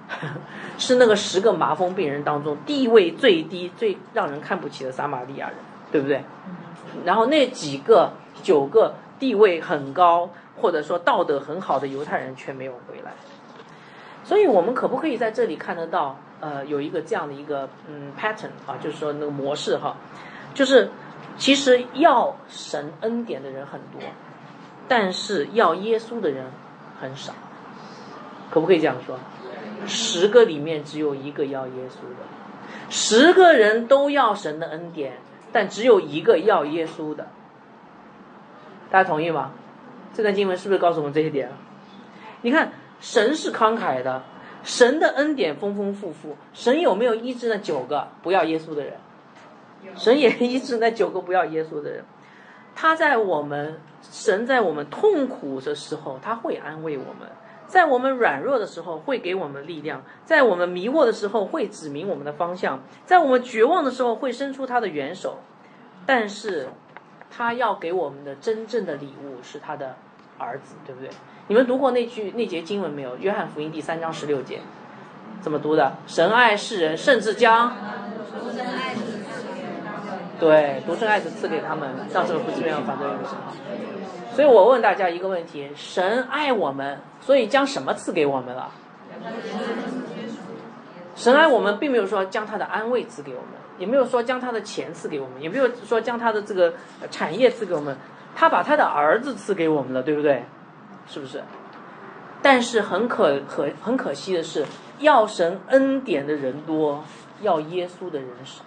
[0.79, 5.57] 是那个十个麻风病人当中地位最低、最让人看不起的撒玛利亚人。
[5.93, 6.25] 对不对？
[7.05, 13.13] 然后那几个九个地位很高或者说道德很好的犹太人却没有回来，
[14.25, 19.97] 所以我们可不可以在这里看得到，呃，有一个这样的一个嗯 pattern 啊，就是说那个模式哈，
[20.55, 20.91] 就是
[21.37, 24.01] 其实要神恩典的人很多，
[24.89, 26.47] 但是要耶稣的人
[27.01, 27.33] 很少，
[28.51, 29.19] 可不可以这样说？
[29.87, 32.25] 十个里面只有一个要耶稣的，
[32.89, 35.15] 十个人都要神的恩典，
[35.53, 37.27] 但只有一个要耶稣的。
[38.91, 39.51] 大家同意吗？
[40.15, 41.51] 这段经文是不是告诉我们这一点？
[42.43, 42.71] 你看，
[43.03, 44.23] 神是慷慨的，
[44.63, 46.37] 神的恩典丰丰富富。
[46.53, 48.95] 神有没有医治那九个不要耶稣的人？
[49.97, 52.05] 神也医治那九个不要耶稣的人。
[52.77, 57.29] 他在我们，神在我们痛苦的时候，他会安慰我们。
[57.67, 65.39] 在我们软弱的时候，会给我们力量；在我们迷惑的时候，会指明我们的方向；在我们绝望的时候，会伸出他的援手。
[66.07, 66.69] 但是，
[67.31, 69.97] 他要给我们的真正的礼物是他的
[70.39, 71.11] 儿子，对不对？
[71.49, 73.17] 你们读过那句那节经文没有？
[73.17, 74.61] 约翰福音第三章十六节，
[75.41, 75.95] 怎么读的？
[76.07, 77.73] 神爱世人，甚至将
[80.39, 83.53] 对独生爱子赐给他们，让这个不自愿反对有什么？
[84.35, 88.71] 所以我问大家一个问题：神爱我们，所以将什么赐给我们了？
[91.17, 96.75] 神爱我们，并没有说将他的安慰赐给我们，也没有说将他的钱赐给我们，也没有说将他的这个
[97.11, 97.97] 产业赐给我们，
[98.35, 100.45] 他把他的儿子赐给我们了，对不对？
[101.07, 101.43] 是不是？
[102.43, 104.67] 但是很可可很可惜的是，
[104.99, 107.05] 要神恩典的人多，
[107.41, 108.65] 要耶稣的人少。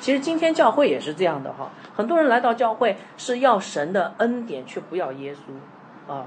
[0.00, 6.26] 其实今天教会也是这样的哈，很多人来到教会是要神的恩典，却不要耶稣啊。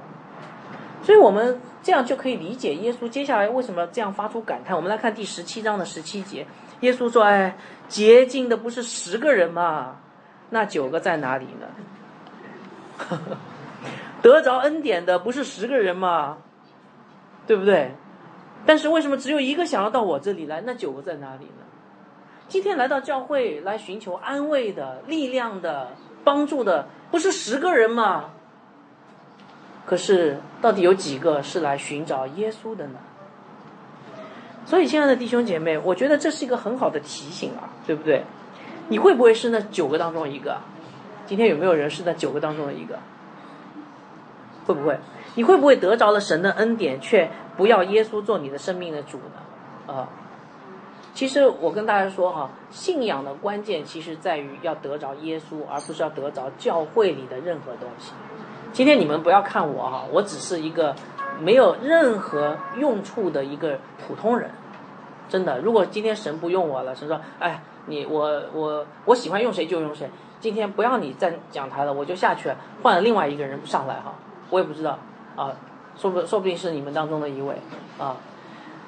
[1.02, 4.76] 所以我们这样就可以理解耶稣接下来为什么这样发出感叹。
[4.76, 6.46] 我们来看第十七章的十七节，
[6.82, 7.56] 耶稣说：“哎，
[7.88, 9.96] 洁净的不是十个人吗？
[10.50, 11.68] 那九个在哪里呢？
[14.22, 16.38] 得着恩典的不是十个人吗？
[17.48, 17.92] 对不对？
[18.66, 20.62] 但是为什么只有一个想要到我这里来？
[20.66, 21.64] 那九个在哪里呢？
[22.48, 25.92] 今天来到教会来寻求安慰的力量的
[26.24, 28.32] 帮助的，不是十个人吗？
[29.86, 33.00] 可是到底有几个是来寻找耶稣的呢？
[34.66, 38.24] 所以，亲爱的弟兄姐妹，我觉得这是一个很好的提醒啊，对不对？
[38.90, 40.58] 你会不会是那九个当中一个？
[41.26, 43.00] 今天有没有人是那九个当中的一个？
[44.70, 45.00] 会不会？
[45.34, 47.28] 你会不会得着了神的恩典，却
[47.58, 49.92] 不要耶稣做你的生命的主呢？
[49.92, 50.08] 啊？
[51.16, 58.12] 其实我跟大家说哈，信仰的关键其实在于要得着耶稣，而不是要得着教会里的任何东西。
[58.72, 60.96] 今天你们不要看我哈，我只是一个
[61.40, 64.52] 没有任何用处的一个普通人。
[65.30, 70.08] 真的，如果今天神不用我了，神说：“哎，你我我我喜欢用谁就用谁。
[70.40, 72.52] 今天不要你站讲台了，我就下去
[72.84, 74.14] 换了另外一个人上来哈。”
[74.50, 74.98] 我也不知道
[75.36, 75.52] 啊，
[75.98, 77.56] 说不说不定是你们当中的一位
[77.98, 78.18] 啊。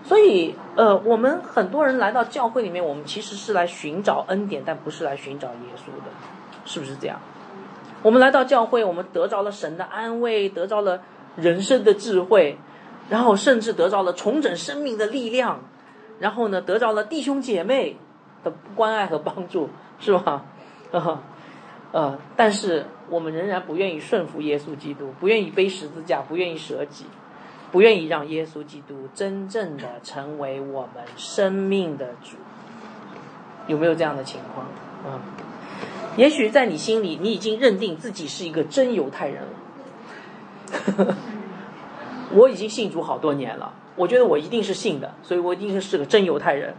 [0.04, 6.10] 所以，呃，我们很多人来到教会里面，我们其实是来寻找恩典，但不是来寻找耶稣的，
[6.65, 7.19] 是不是这样？
[8.02, 11.02] 我们来到教会，我们得着了神的安慰，得着了
[11.36, 12.58] 人生的智慧，
[13.10, 15.60] 然后甚至得着了重整生命的力量，
[16.17, 17.95] 然后呢，得着了弟兄姐妹
[18.43, 19.69] 的关爱和帮助，
[20.00, 20.43] 是吧？
[21.91, 27.06] 呃，但是我们仍然不愿意顺服耶稣基督，不愿意背十字架，不愿意舍己。
[27.71, 32.36] 不愿意让耶稣基督真正的成为我们生命的主，
[33.65, 34.67] 有没有这样的情况？
[35.06, 35.17] 嗯，
[36.17, 39.43] 也许在你心里，你已经认定自己是一个真犹太人
[40.97, 41.15] 了。
[42.36, 46.73] 我已经信主好多年了，我觉得我一定是信的，所以我一定是个真犹太人，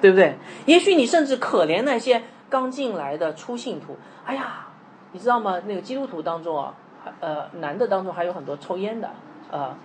[0.00, 0.36] 对不对？
[0.66, 3.96] 也许你甚至可怜那些刚进来的初信徒。
[4.24, 4.66] 哎呀，
[5.12, 5.60] 你知道吗？
[5.66, 6.74] 那个基督徒当中啊，
[7.20, 9.10] 呃，男的当中还有很多抽烟的，
[9.50, 9.76] 啊。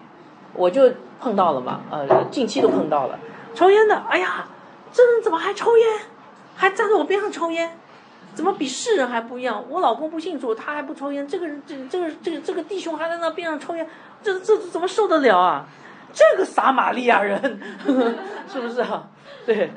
[0.55, 3.17] 我就碰到了嘛，呃，近期都碰到了，
[3.55, 4.45] 抽烟的，哎呀，
[4.91, 5.87] 这人怎么还抽烟，
[6.55, 7.75] 还站在我边上抽烟，
[8.35, 9.65] 怎么比世人还不一样？
[9.67, 13.89] 我老公不信主，他还不抽烟，这个人，这这个这个这个弟兄还在那边上抽烟，
[14.21, 15.65] 这这怎么受得了啊？
[16.13, 18.13] 这个撒玛利亚人，呵 呵
[18.47, 19.07] 是不是啊？
[19.47, 19.71] 对，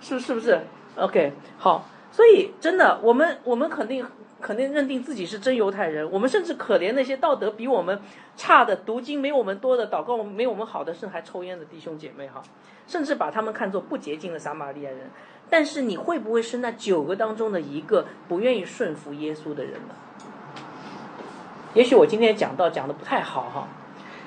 [0.00, 0.58] 是是不是
[0.96, 4.06] ？OK，好，所以真的，我们我们肯定。
[4.42, 8.00] 肯定认定自己是真犹太人，我们甚至可怜那些道德比我们
[8.38, 12.42] 差的、读经没我们多的、祷告没我们好的、甚至还抽烟的弟兄姐妹哈，
[12.86, 15.10] 甚至把他们看作不洁净的撒玛利亚人。
[15.50, 19.94] 但是你会不会是那九个当中的一个不愿意顺服耶稣的人呢？
[21.74, 23.68] 也许我今天讲到讲的不太好哈，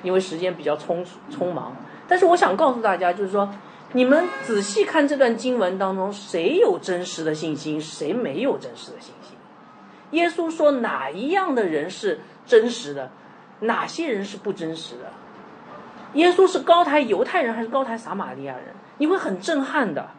[0.04, 1.74] 因为时间比较匆匆忙。
[2.06, 3.52] 但是我想告诉大家，就是说，
[3.96, 9.36] 你们仔细看这段经文当中，谁有真实的信心，谁没有真实的信心？
[10.10, 13.12] 耶稣说哪一样的人是真实的，
[13.60, 15.12] 哪些人是不真实的？
[16.14, 18.74] 耶稣是高抬犹太人还是高抬撒玛利亚人？
[18.98, 20.10] 你会很震撼的。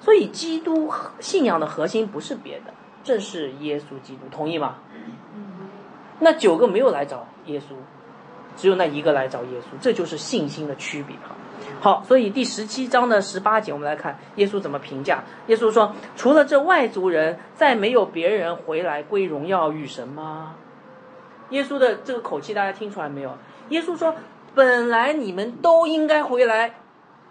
[0.00, 2.72] 所以，基督信仰的核心不是别的，
[3.02, 4.76] 正是耶稣基督，同意吗？
[6.20, 7.74] 那九个没有来找耶稣，
[8.56, 11.34] 只有那一个来找耶稣，这就是信心的区别哈。
[11.78, 15.22] 好，所以第十七章的十八节，我们来看耶稣怎么评价。
[15.46, 20.56] 耶稣说：“除了这外族人，再没有别人回来归荣耀与神吗？”
[21.50, 23.36] 耶稣的这个口气，大家听出来没有？
[23.68, 24.16] 耶稣说
[24.54, 26.74] ：“本来你们都应该回来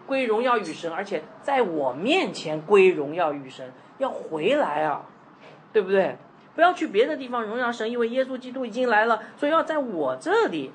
[0.05, 5.01] 归荣耀与神，而且在我面前归荣耀与神，要回来啊，
[5.73, 6.17] 对不对？
[6.53, 10.71] 不要去别的地方荣耀神，因为耶稣基督已经来了，所以要在我这里。”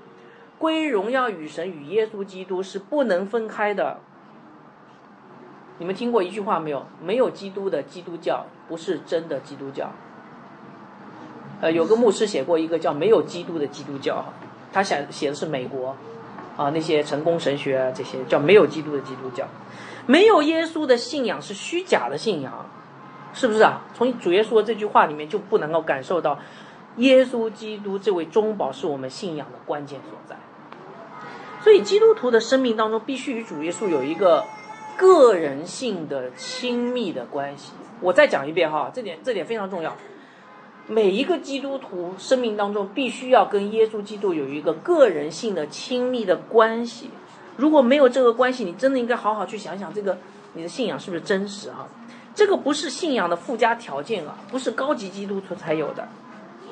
[0.60, 3.98] 归荣耀与神与耶稣基督是不能分开的。
[5.78, 6.86] 你们听过一句话没有？
[7.02, 9.90] 没有基督的基督教不是真的基督教。
[11.62, 14.16] 呃，有个牧师写过一个叫《没有基督的基督教》，
[14.70, 15.96] 他想写的是美国
[16.58, 19.46] 啊那些成功神学啊这些叫没有基督的基督教，
[20.04, 22.66] 没有耶稣的信仰是虚假的信仰，
[23.32, 23.80] 是不是啊？
[23.94, 26.38] 从主耶稣的这句话里面就不能够感受到
[26.96, 30.36] 耶稣基督这位中保是我们信仰的关键所在。
[31.62, 34.44] 所以，基督徒的生命当中必须与主耶稣有一个
[34.96, 37.72] 个人性的亲密的关系。
[38.00, 39.94] 我再讲一遍哈，这点这点非常重要。
[40.86, 47.10] 每一个基督徒生命当中必须要跟耶稣基督有一个个人性的亲密的关系。
[47.56, 50.16] 如果没有这个关系，你真的应该好好去想想，这个
[50.54, 51.86] 你的信仰是不是真实哈？
[52.34, 56.08] 这个不是信仰的附加条件啊，不是高级基督徒才有的，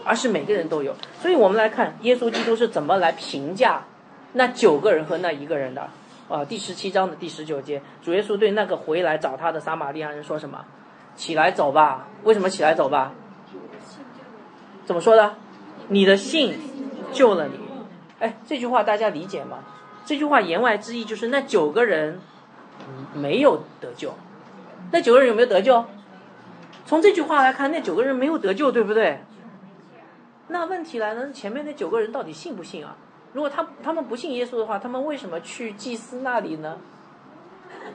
[0.02, 0.94] 而是每个人都有。
[1.20, 3.84] 所以我们来看耶稣基督是怎么来评价。
[4.32, 5.88] 那九个人和那一个人的，
[6.28, 10.64] 啊，第十七章的第十九节，主耶稣对那个回来找他的撒玛利亚人说什么？
[11.16, 12.08] 起来走吧。
[12.24, 13.12] 为什么起来走吧？
[14.84, 15.34] 怎么说的？
[15.88, 16.58] 你的信
[17.12, 17.58] 救了你。
[18.20, 19.58] 哎，这句话大家理解吗？
[20.04, 22.20] 这句话言外之意就是那九个人
[23.14, 24.14] 没有得救。
[24.90, 25.84] 那九个人有没有得救？
[26.86, 29.20] 从这句话来看，那九个人没有得救，对不对？
[30.48, 32.96] 那问题来了，前面那九个人到底信不信啊？
[33.32, 36.78] 如果他他们不信耶稣的话，他们为什么去祭司那里呢？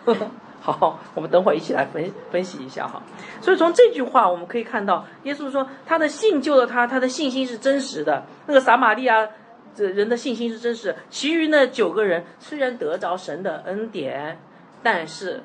[0.62, 3.02] 好，我们等会儿一起来分分析一下哈。
[3.42, 8.24] 所以从这句话我们可以看到，耶稣说他的信救了他，他的信心是真实的。
[8.48, 9.28] 那个撒玛利亚
[9.76, 14.40] 这人的信心是真实，其余那九个人虽然得着神的恩典，
[14.82, 15.44] 但是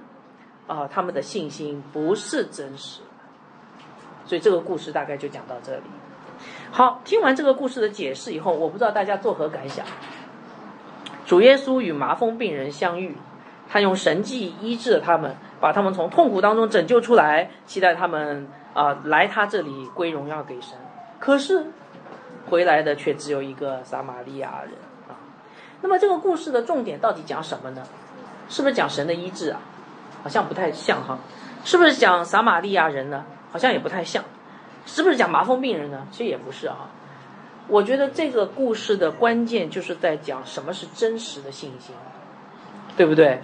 [0.69, 3.01] 啊，他们的信心不是真实。
[4.25, 5.83] 所以这个故事大概就讲到这里。
[6.71, 9.85] 好，听完这个故事的解释以后，我不知道大家作何感想。
[11.27, 13.17] 主耶稣与麻风病人相遇，
[13.69, 20.79] 他用神迹医治了他们，把他们从痛苦当中拯救出来，期待他们啊来他这里归荣耀给神。
[21.19, 21.67] 可是
[22.49, 24.73] 回来的却只有一个撒玛利亚人
[25.09, 25.17] 啊。
[25.81, 27.83] 那么这个故事的重点到底讲什么呢？
[28.49, 29.61] 是不是讲神的医治啊？
[30.23, 31.19] 好像不太像哈。
[31.65, 33.25] 是不是讲撒玛利亚人呢？
[33.51, 34.23] 好像也不太像。
[34.89, 36.07] 是不是讲麻风病人呢？
[36.11, 36.89] 其实也不是啊。
[37.69, 41.95] 我觉得这个故事的关键就是在讲什么是真实的信心，
[42.97, 43.43] 对不对？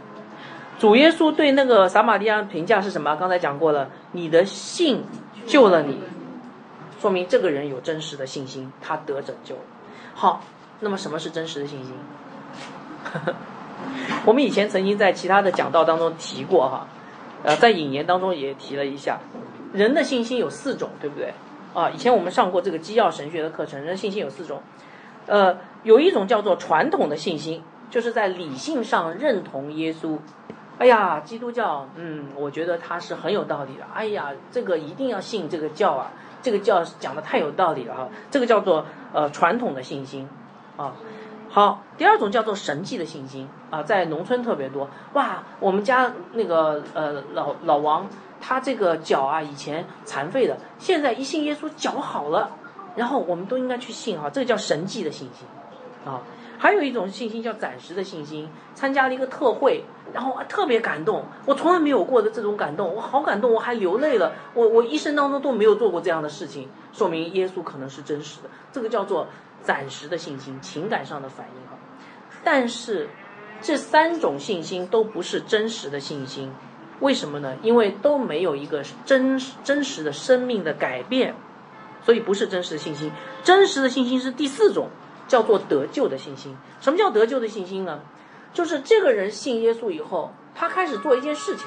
[0.78, 3.14] 主耶稣对那个撒玛利亚评价是什么？
[3.16, 5.04] 刚才讲过了，你的信
[5.46, 5.98] 救了你，
[6.98, 9.57] 说明这个人有真实的信心，他得拯救。
[10.14, 10.42] 好，
[10.80, 11.94] 那么什么是真实的信心？
[14.24, 16.88] 我们以前曾经在其他的讲道当中提过哈，
[17.42, 19.20] 呃，在引言当中也提了一下。
[19.74, 21.34] 人的信心有四种，对不对？
[21.74, 24.62] 啊，以前我们上过这个基要神学的课程，人的信心有四种。
[25.26, 27.60] 呃，有一种叫做传统的信心，
[27.90, 30.18] 就是在理性上认同耶稣。
[30.78, 33.84] 哎呀，基督教，嗯，我觉得他是很有道理的。
[33.92, 38.09] 哎呀，这个一定要信这个教啊，这个教讲的太有道理了哈。
[38.30, 40.28] 这个叫做呃传统的信心
[40.76, 40.92] 啊。
[41.49, 44.88] 好，第二种叫做神迹的信心啊，在农村特别多。
[45.14, 48.07] 哇，我们家那个呃老老王。
[48.47, 52.51] 他这个脚啊，以前残废的，现在一信耶稣脚好了，
[52.95, 55.49] 然后我们都应该去信啊，这个叫神迹的信心，
[56.05, 56.20] 啊，
[56.59, 59.82] 还有一种信心叫暂时的信心，参加了一个特会，
[60.12, 69.26] 然后啊特别感动，我从来没有过的这种感动，我好感动，我还流泪了，我我一生当中都没有做过这样的事情，说明耶稣可能是真实的，这个叫做
[69.62, 71.78] 暂时的信心，情感上的反应哈，
[72.45, 73.09] 但是
[73.62, 76.53] 这三种信心都不是真实的信心。
[77.01, 77.57] 为什么呢？
[77.62, 81.34] 因为都没有一个真真实的生命的改变，
[82.05, 83.11] 所以不是真实的信心。
[83.42, 84.88] 真实的信心是第四种，
[85.26, 86.57] 叫做得救的信心。
[86.80, 88.01] 什么叫得救的信心呢？
[88.53, 91.66] 就是这个人信耶稣以后，他开始做一件事情，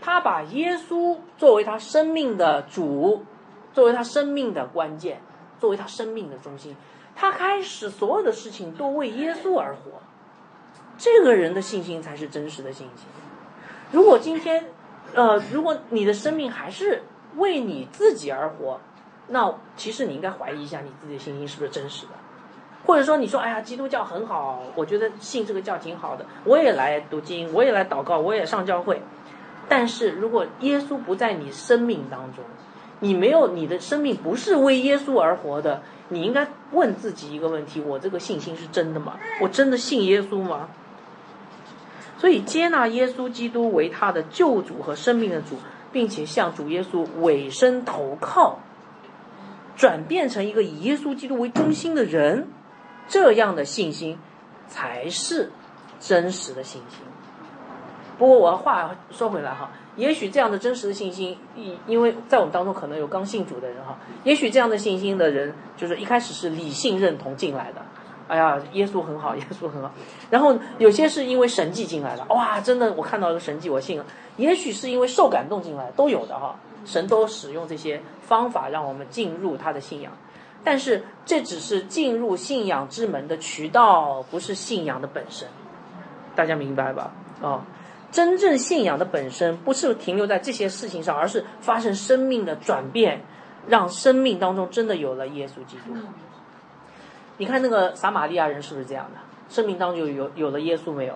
[0.00, 3.24] 他把耶稣作为他生命的主，
[3.72, 5.20] 作为他生命的关键，
[5.58, 6.76] 作为他生命的中心。
[7.16, 10.00] 他开始所有的事情都为耶稣而活，
[10.96, 13.06] 这个人的信心才是真实的信心。
[13.92, 14.64] 如果今天，
[15.14, 17.02] 呃，如果你的生命还是
[17.36, 18.80] 为你自己而活，
[19.28, 22.12] 那其实你应该怀疑一下你自己的信心是不是真实的。
[22.86, 29.02] 或者说你说，哎呀，基督教很好，我觉得信这个教挺好的，我也来读经，我也来祷告，我也上教会。
[29.68, 32.44] 但是如果耶稣不在你生命当中，
[33.00, 35.82] 你没有你的生命不是为耶稣而活的。
[36.08, 39.16] 你应该问自己一个问题：我这个信心是真的吗？
[39.40, 40.68] 我真的信耶稣吗？
[42.20, 45.56] 所以接纳耶稣基督为他的救主和生命的主，
[45.90, 48.58] 并且向主耶稣委身投靠，
[49.74, 52.46] 转变成一个以耶稣基督为中心的人，
[53.08, 54.18] 这样的信心
[54.68, 55.50] 才是
[55.98, 56.98] 真实的信心。
[58.18, 59.70] 不过我话说回来哈。
[59.96, 67.82] 也许这样的真实的信心，因因为在我们当中可能有刚信主的人哈，也许这样的信心的人，就是一开始是理性认同进来的，
[68.30, 69.90] 哎呀，耶稣很好， 耶稣很好。
[70.30, 74.06] 然后有些是因为神迹进来的，哇，真的我看到一个神迹，我信了。
[74.36, 76.54] 也许是因为受感动进来，都有的哈。
[76.86, 80.12] 神都使用这些方法让我们进入他的信仰，
[80.62, 85.48] 但是这只是进入信仰之门的渠道，不是信仰的本身。
[86.36, 87.12] 大家明白吧？
[87.42, 87.62] 哦。
[88.12, 93.20] 真正信仰的本身不是停留在这些事情上，而是发生生命的转变，
[93.68, 95.94] 让生命当中真的有了耶稣基督。
[97.40, 99.20] 你看那个撒玛利亚人是不是这样的？
[99.48, 101.14] 生命当中有有了耶稣没有？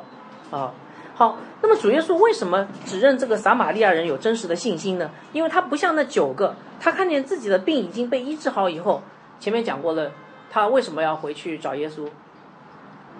[0.50, 0.72] 啊，
[1.14, 5.10] 好，那么主耶稣为什么只认这个撒玛利亚人有真实的信心呢？
[5.34, 9.02] 因为他不像那九个，他看见自己的病已经被医治好以后，
[9.38, 10.12] 前面讲过了，
[10.50, 12.08] 他为什么要回去找耶稣？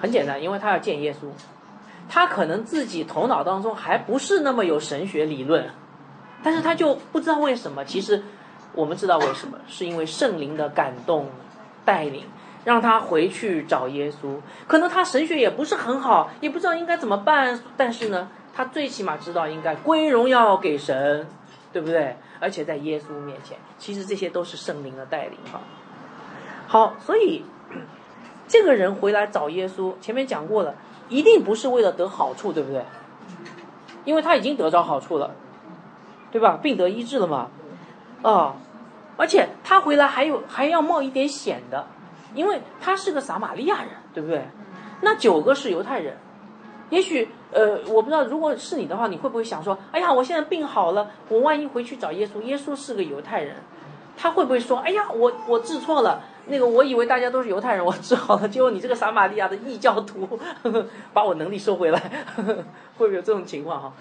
[0.01, 1.27] 很简单，因为他要见耶稣。
[2.09, 5.69] 他可能自己头脑当中还不是那么有神学理论，
[6.43, 7.85] 但是他就不知道为什么。
[7.85, 8.23] 其实
[8.73, 11.29] 我们知道为什么，是因为圣灵的感动
[11.85, 12.25] 带领，
[12.65, 14.39] 让他回去找耶稣。
[14.67, 17.61] 可能他神学也不是很好，也不知道应该怎么办。
[17.77, 21.27] 但是呢，他最起码知道应该归荣耀给神，
[21.73, 22.17] 对不对？
[22.41, 25.61] 而且在耶稣面前，其实这些都是圣灵的带领哈。
[26.67, 27.45] 好，所以
[28.49, 30.75] 这个人回来找耶稣，前面讲过了。
[31.11, 32.83] 一定不是为了得好处，对不对？
[34.07, 35.33] 因为他已经得着好处了，
[36.33, 36.59] 对吧？
[36.63, 37.49] 病得医治了嘛，
[38.23, 38.57] 啊！
[39.19, 41.87] 而且他回来还有还要冒一点险的，
[42.35, 44.45] 因为他是个撒玛利亚人，对不对？
[45.01, 46.17] 那九个是犹太人，
[46.91, 53.57] 也许呃，我不知道，如果是你的话，你会不会想说，哎呀，我现在病好了，我万一回去找耶稣，耶稣是个犹太人，
[54.17, 56.23] 他会不会说，哎呀，我我治错了？
[56.47, 61.99] 那个我以为大家都是犹太人，我治好了，结果你这个撒玛利亚的异教徒呵呵 把我能力收回来
[62.37, 62.43] 呵，
[62.97, 63.93] 会不会有这种情况哈？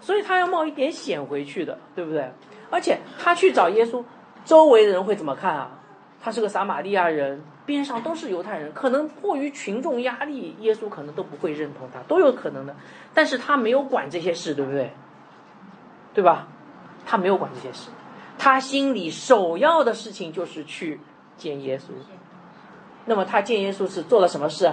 [0.00, 2.30] 所以他要冒一点险回去的，对不对？
[2.70, 4.02] 而且他去找耶稣，
[4.44, 5.70] 周围的人会怎么看啊？
[6.22, 12.74] 他是个撒玛利亚人，边上都是犹太人，可能迫于群众压力，耶稣可能都不会认同他，都有可能的。
[13.12, 14.92] 但是他没有管这些事，对不对？
[16.12, 16.48] 对吧？
[17.06, 17.90] 他没有管这些事，
[18.38, 21.00] 他心里首要的事情就是去。
[21.36, 21.90] 见耶稣，
[23.06, 24.72] 那么他见耶稣是做了什么事？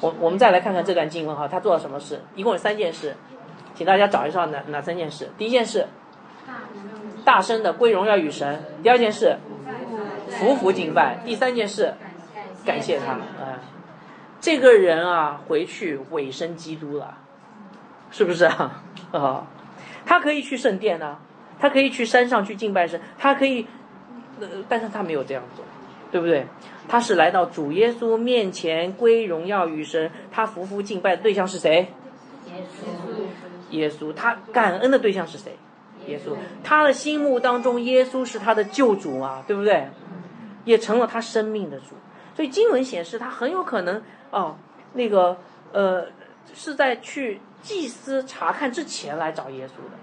[0.00, 2.20] 我我们再来看看这段经文哈，他做了什么事？
[2.34, 3.14] 一共有三件事，
[3.76, 5.30] 请大家找一找哪哪三件事。
[5.38, 5.86] 第一件事，
[7.24, 9.38] 大声的归荣耀与神；第二件事，
[10.30, 11.94] 服服敬拜；第三件事，
[12.64, 13.12] 感谢他。
[13.12, 13.60] 啊，
[14.40, 17.18] 这个人啊，回去委身基督了，
[18.10, 18.82] 是不是啊？
[19.12, 19.46] 啊，
[20.04, 21.18] 他可以去圣殿呢，
[21.58, 23.66] 他可以去山上去敬拜神，他可以。
[24.68, 25.64] 但是他没有这样做，
[26.12, 26.46] 对不对？
[26.86, 31.92] 他是来到主耶稣面前归荣耀与神，他服服敬拜的对象是谁？
[32.46, 33.70] 耶稣。
[33.70, 35.56] 耶稣，他感恩的对象是谁？
[36.06, 39.88] 耶稣，他的心目当中，耶稣是他的救主啊，对不对？
[40.68, 41.96] 也成了他生命的主。
[42.36, 44.56] 所以经文显示，他很有可能哦，
[44.92, 45.36] 那个
[45.72, 46.06] 呃，
[46.54, 49.96] 是在去祭司查看之前来找耶稣的。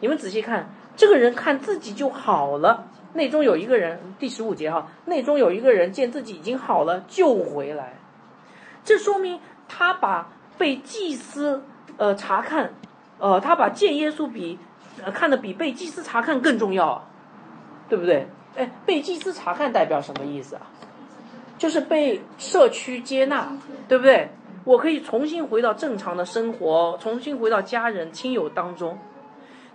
[0.00, 2.88] 你们仔细看，这个人看自己就好了。
[3.14, 7.98] 内中有一个人，第十五节哈，内中有一个人见自己已经好了，就回来，
[8.84, 11.62] 这说明他把被祭司
[11.98, 12.72] 呃查看，
[13.18, 14.58] 呃，他把见耶稣比
[15.04, 17.06] 呃看的比被祭司查看更重要，
[17.90, 18.28] 对不对？
[18.56, 20.62] 哎，被祭司查看代表什么意思啊？
[21.58, 23.52] 就是被社区接纳，
[23.88, 24.28] 对不对？
[24.64, 28.98] 我可以重新回到正常的生活，重新回到家人亲友当中。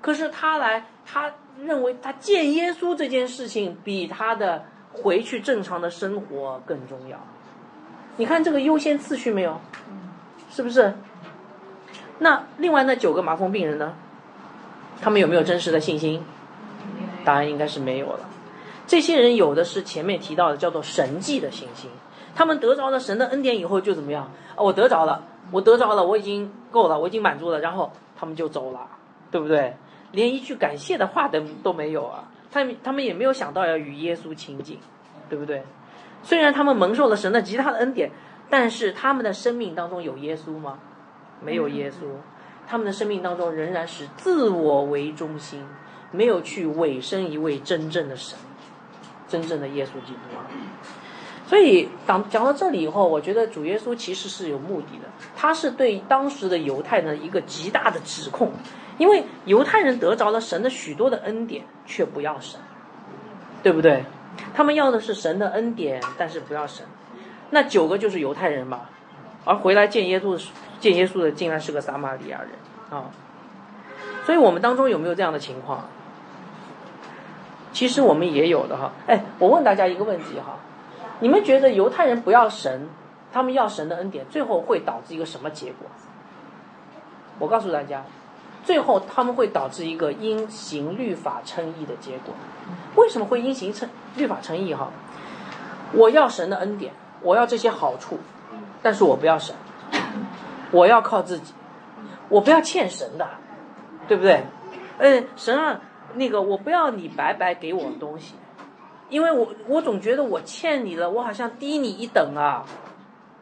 [0.01, 1.31] 可是他来，他。
[1.65, 4.63] 认为他见耶稣这件事情比他的
[4.93, 7.17] 回去正常的生活更重要。
[8.17, 9.59] 你看这个优先次序没有？
[10.51, 10.93] 是不是？
[12.19, 13.95] 那另外那九个麻风病人呢？
[15.01, 16.23] 他们有没有真实的信心？
[17.25, 18.26] 答案应该是没有了。
[18.87, 21.91] 这些人有的是前面提到的叫做神迹的信心，
[22.33, 24.31] 他们得着了神的恩典以后就怎么样？
[24.55, 28.87] 啊，我得着了，我得着了，我已经够了，我已经满足了，然后他们就走了，
[29.29, 29.75] 对不对？
[30.13, 32.23] 连一句感谢的话都都没有啊！
[32.49, 34.79] 他们他们也没有想到要与耶稣亲近，
[35.29, 35.61] 对不对？
[36.23, 38.09] 虽然他们蒙受了神的极大的恩典，
[38.49, 40.79] 但是他们的生命当中有耶稣吗？
[41.43, 42.05] 没有耶稣，
[42.65, 45.61] 他们的生命当中仍然是自我为中心，
[46.11, 48.39] 没有去委身一位真正的神，
[49.27, 50.45] 真正的耶稣基督啊。
[51.45, 58.51] 所以讲讲到这里以后，我觉得主耶稣其实是有目的的，他是对当时的犹太人一个极大的指控，
[58.97, 62.59] 因为犹太人得着了神的许多的恩典，却不要神，
[63.63, 64.03] 对不对？
[64.53, 66.85] 他们要的是神的恩典，但是不要神。
[67.49, 68.89] 那九个就是犹太人吧，
[69.45, 70.43] 而回来见耶稣的
[70.81, 72.49] 见耶稣的竟然是个撒玛利亚人
[72.89, 73.05] 啊！
[74.25, 75.87] 所以我们当中有没有这样的情况？
[77.77, 78.91] 其实我们也有的哈。
[79.05, 80.57] 哎，我问大家一个问题哈。
[81.19, 82.89] 你们觉得犹太人不要神，
[83.31, 85.87] 他们要神的恩典，最后会导致一个什么结果？
[87.37, 88.01] 我告诉大家，
[88.63, 92.33] 最后他们会导致一个因行律法称义的结果。
[92.95, 94.73] 为什么会因行称律法称义？
[94.73, 94.89] 哈，
[95.93, 98.17] 我要神的恩典，我要这些好处，
[98.81, 99.55] 但是我不要神，
[100.71, 101.53] 我要靠自己，
[102.27, 103.27] 我不要欠神的，
[104.07, 104.45] 对不对？
[104.97, 105.79] 嗯，神啊，
[106.17, 108.35] 那个我不要你白白给我东西。
[109.09, 112.65] 因为我我总觉得我欠你了，我好像低你一等啊，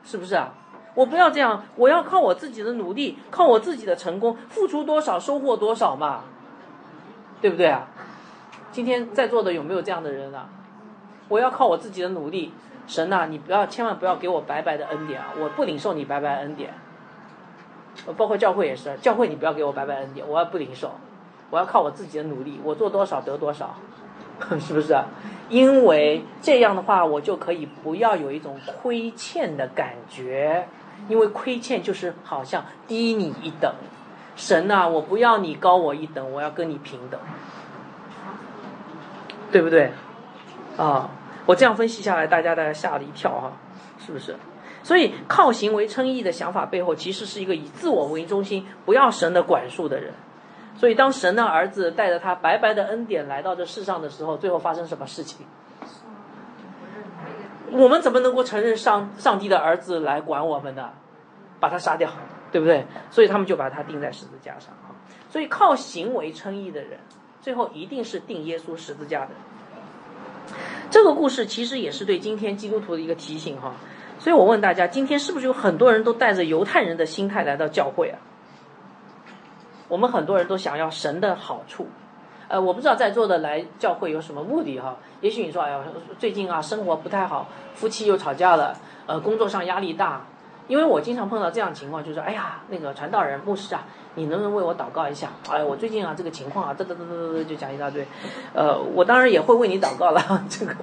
[0.04, 0.54] 是不是啊？
[0.94, 6.22] 我不要这样，我要靠我自己的努力，靠我自己的成功，付出多少收获多少嘛，
[7.42, 7.88] 对不对啊？
[8.72, 10.48] 今天在座的有没有这样的人啊？
[11.28, 12.54] 我要靠我自己的努力，
[12.86, 15.34] 神呐，你不要千万不要给我白白的恩典啊！
[15.40, 16.72] 我不领受你白白恩典，
[18.16, 20.92] 包括教会也是，教会你不要给我白白恩典，我也不领受，
[21.56, 23.74] 我要靠我自己的努力，我做多少得多少。
[24.60, 25.06] 是不是啊？
[25.48, 30.68] 因为这样的话，我就可以不要有一种亏欠的感觉，
[31.08, 33.74] 因为亏欠就是好像低你一等。
[34.36, 37.18] 神呐，我不要你高我一等，我要跟你平等，
[39.54, 39.90] 对不对？
[40.76, 41.10] 啊，
[41.46, 43.54] 我这样分析下来，大家大家吓了一跳哈，
[44.06, 44.36] 是不是？
[44.84, 50.14] 所以靠行为称义的想法背后，其实是一个以自我为中心、不要神的管束的人。
[50.78, 55.46] 所以，当神的儿子带着他白白的恩典来到这世上的时候，最后发生什么事情？
[57.72, 60.90] 我们怎么能够承认上上帝的儿子来管我们呢？
[61.60, 62.10] 把他杀掉，
[62.52, 62.86] 对不对？
[63.10, 64.92] 所以他们就把他钉在十字架上啊。
[65.30, 67.00] 所以靠行为称义的人，
[67.42, 69.30] 最后一定是钉耶稣十字架的。
[70.92, 73.74] 这个故事其实也是对今天基督徒的一个提醒哈。
[74.20, 78.20] 所以我问大家，今天是不是有很多人都带着犹太人的心态来到教会啊？
[79.88, 81.88] 我们很多人都想要神的好处，
[82.48, 84.98] 呃，我不知道在座的来教会有什么目的哈。
[85.22, 85.80] 也许你说，哎呀，
[86.18, 88.76] 最近啊生活不太好，夫妻又吵架了，
[89.06, 90.22] 呃，工作上压力大。
[90.68, 95.30] 因为我经常碰到这样情况，就是哎呀，那个传道人牧师啊，你能不能为我祷告一下？
[95.48, 98.04] 哎，我最近啊这个情况啊，嘚嘚嘚嘚嘚就讲一大堆。
[98.52, 100.20] 呃，我当然也会为你祷告了，
[100.50, 100.76] 这个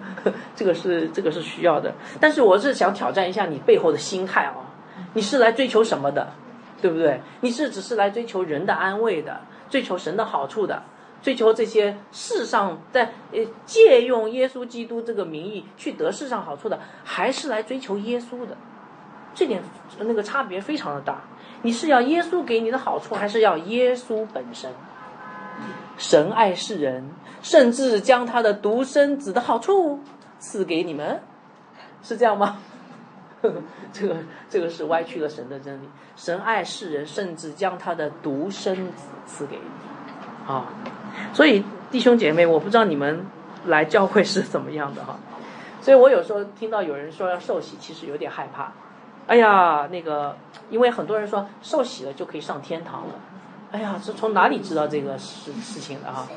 [0.54, 1.92] 这个是这个是需要的。
[2.20, 4.54] 但是我是想挑战一下你背后的心态啊，
[5.14, 6.28] 你是来追求什么的？
[6.82, 7.22] 对不对？
[7.40, 10.82] 你是只是来追求人的安慰的，追求神的好处的，
[11.22, 18.56] 追求这些世上在呃借用耶稣基督这个名义去得世上好处的，还是来追求耶稣的？
[19.34, 19.62] 这点
[20.00, 21.22] 那个差别非常的大。
[21.62, 24.70] 你是要耶稣给你的好处，还是要耶稣本身？
[25.96, 27.08] 神爱世人，
[27.42, 30.00] 甚至将他的独生子的好处
[30.40, 31.22] 赐给你们，
[32.02, 32.58] 是这样吗？
[33.92, 34.16] 这个
[34.48, 35.88] 这个是歪曲了神的真理。
[36.16, 40.66] 神爱世人，甚至将他的独生子赐给你，啊！
[41.32, 43.24] 所以弟兄姐妹，我不知道你们
[43.66, 45.18] 来教会是怎么样的哈。
[45.80, 48.72] 所以我有时候听到有人说要受洗，其实有点害怕。
[49.26, 50.36] 哎呀，那个，
[50.70, 53.14] 因为很多人说受洗了就可以上天堂了。
[53.72, 56.28] 哎呀，是从哪里知道这个事事情的哈？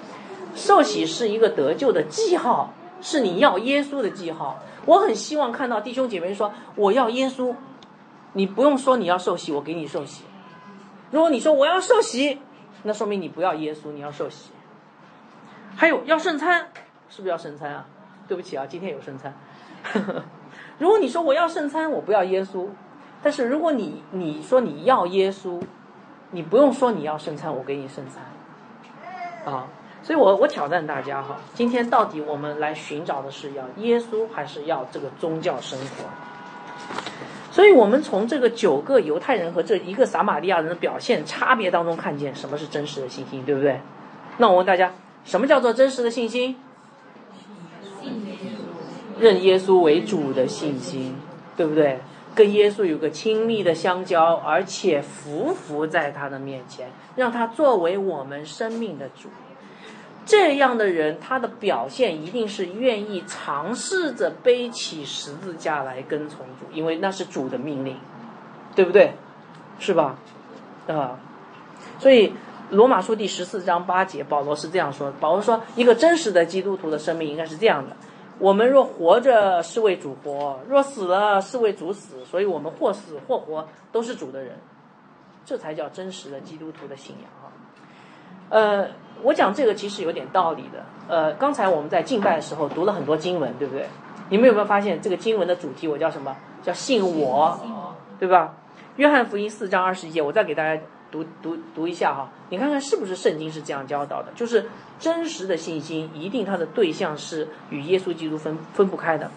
[0.56, 4.60] 受洗是一个得救的记号，是你要耶稣的记号。
[4.86, 7.54] 我很希望看到弟兄姐妹说我要耶稣。
[8.34, 10.26] 你不用说你要受洗，我给你受洗。
[11.10, 12.40] 如果你说我要受洗，
[12.84, 14.52] 那说明你不要耶稣，你要受洗。
[15.78, 16.68] 还有要圣餐，
[17.08, 17.86] 是不是要圣餐啊？
[18.28, 19.34] 对不起啊，今天有圣餐。
[20.80, 22.68] 如果你说我要圣餐，我不要耶稣。
[23.24, 25.62] 但是如果你你说你要耶稣，
[26.32, 28.22] 你不用说你要圣餐，我给你圣餐。
[29.54, 29.68] 啊，
[30.06, 36.06] 所以我我挑战大家哈，今天到底我们来寻找的是要耶稣，还是要这个宗教生活？
[37.52, 43.82] 所以我们从这个九个犹太人和这一个撒玛利亚人的表现差别当中，看见什么是真实的信心，对不对？
[44.38, 44.94] 那我问大家，
[45.24, 46.56] 什么叫做真实的信心？
[49.20, 51.16] 认耶稣为主的信心，
[51.58, 51.98] 对不对？
[52.36, 59.30] 跟耶稣有个亲密的相交，而且服服在他的面前，让他作为我们生命的主。
[60.26, 67.96] 这样的人，他的表现一定是愿意尝试着背起十字架来跟从主，因为那是主的命令，
[68.76, 69.14] 对不对？
[69.78, 70.18] 是吧？
[70.88, 71.20] 啊，
[72.00, 72.34] 所以
[72.72, 77.96] 罗马书第十四章八节，保罗是这样说：保罗说，一个真实的基督徒的生命应该是这样的：
[78.40, 82.26] 我们若活着，是为主活；若死了，是为主死。
[82.26, 84.58] 所以我们或死或活，都是主的人。
[85.46, 87.46] 这才叫真实的基督徒的信仰啊！
[88.50, 89.05] 呃。
[89.24, 90.84] 我讲这个其实有点道理的。
[91.08, 93.88] 呃，刚才我们在敬拜的时候读了很多经文，对不对？
[94.30, 96.36] 你们有没有发现这个经文的主题我叫什么？
[96.64, 97.60] 叫信我，
[98.20, 98.56] 对吧？
[98.96, 104.32] 约翰福音四章二十一节，我再给大家读读读一下哈，你看看是不是圣经是这样教导的？
[104.36, 104.68] 就是
[105.00, 109.30] 真实的信心，一定它的对象是与耶稣基督分分不开的。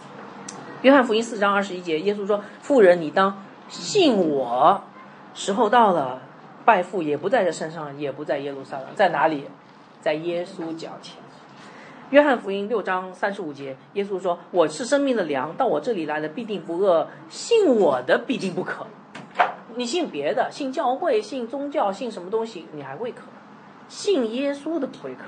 [0.82, 4.80] 约翰福音四章二十一节，耶稣说：“富人，你当信我，
[5.34, 6.20] 时候到了，
[6.64, 9.44] 拜父也不在这山上，也不在耶路撒冷，在哪里？”
[10.08, 11.16] 在耶稣脚前，
[12.08, 18.86] 约翰福音六章三十五节，耶稣说：“我是生命的粮，到我这里来的必定不饿，信我的必定不渴。
[19.76, 23.20] 你信别的，信教会，信宗教，信什么东西，你还会渴；
[23.86, 25.24] 信耶稣的不会渴。”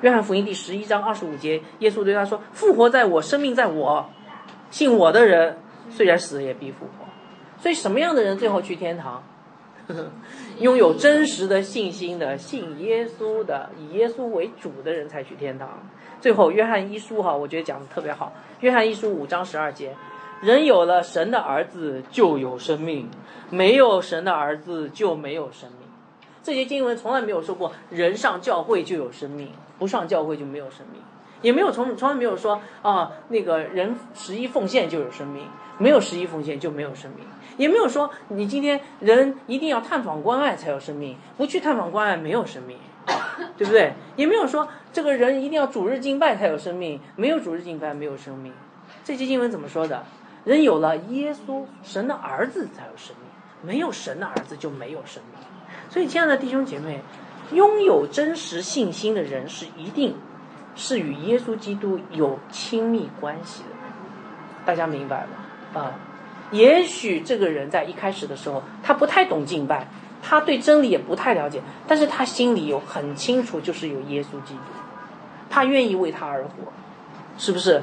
[0.00, 4.08] 约翰福音第十一章二十五节，耶稣对他说：“复活在我，生命在我，
[4.70, 5.58] 信我的人，
[5.90, 7.04] 虽然死也必复活。”
[7.60, 9.22] 所以，什么样的人最后去天堂？
[10.60, 15.88] 拥有真实的信心的、信耶稣的、以耶稣为主的人才去天堂。
[16.20, 18.32] 最后，约翰一书哈，我觉得讲的特别好。
[18.60, 19.94] 约翰一书五章十二节，
[20.40, 23.10] 人有了神的儿子就有生命，
[23.50, 25.80] 没有神的儿子就没有生命。
[26.42, 31.02] 这些经文从来没有说过人上教会就有生命，不上教会就没有生命，
[31.42, 37.26] 也没有从从来没有说啊那个人十一奉献就有生命，没有十一奉献就没有生命。
[37.56, 42.76] 也没有说你今天人一定要探访关爱才有生命，不去探访关爱没有生命，
[43.56, 43.92] 对不对？
[44.16, 48.52] 也没有说这个人一定要主日敬拜才有生命，没有主日敬拜没有生命。
[49.04, 50.04] 这节经文怎么说的？
[50.44, 53.26] 人有了耶稣神的儿子才有生命，
[53.62, 55.40] 没有神的儿子就没有生命。
[55.88, 57.00] 所以，亲爱的弟兄姐妹，
[57.52, 60.16] 拥有真实信心的人是一定
[60.74, 63.68] 是与耶稣基督有亲密关系的。
[64.66, 65.80] 大家明白吗？
[65.80, 65.92] 啊？
[66.54, 69.88] 也许这个人在一开始的时候，他不太懂敬拜，
[70.22, 74.60] 他对真理也不太了解，但是他心里有很清楚，就是有耶稣基督，
[75.50, 76.72] 他愿意为他而活，
[77.36, 77.82] 是不是？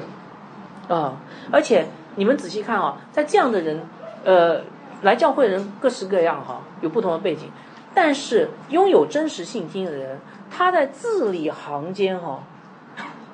[0.88, 1.20] 啊！
[1.50, 3.82] 而且你们仔细看啊，在这样的人，
[4.24, 4.62] 呃，
[5.02, 7.50] 来教会人各式各样哈，有不同的背景，
[7.94, 10.18] 但是拥有真实信心的人，
[10.50, 12.42] 他在字里行间哈。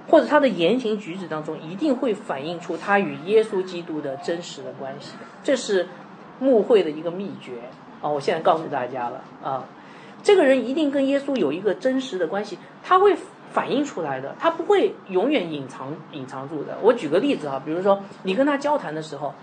[0.08, 5.12] 或者他的言行举止当中，一定会反映出他与耶稣基督的真实的关系。
[5.44, 5.86] 这是
[6.40, 7.52] 牧会的一个秘诀
[8.00, 8.08] 啊！
[8.08, 9.64] 我现在告诉大家了啊，
[10.22, 13.16] 这个人一定跟耶稣有一个真实的关系，他会
[13.50, 16.78] 反映出来的，他不会永远隐藏隐藏住的。
[16.80, 19.34] 我举个例子啊，比如说你跟他交谈的时候，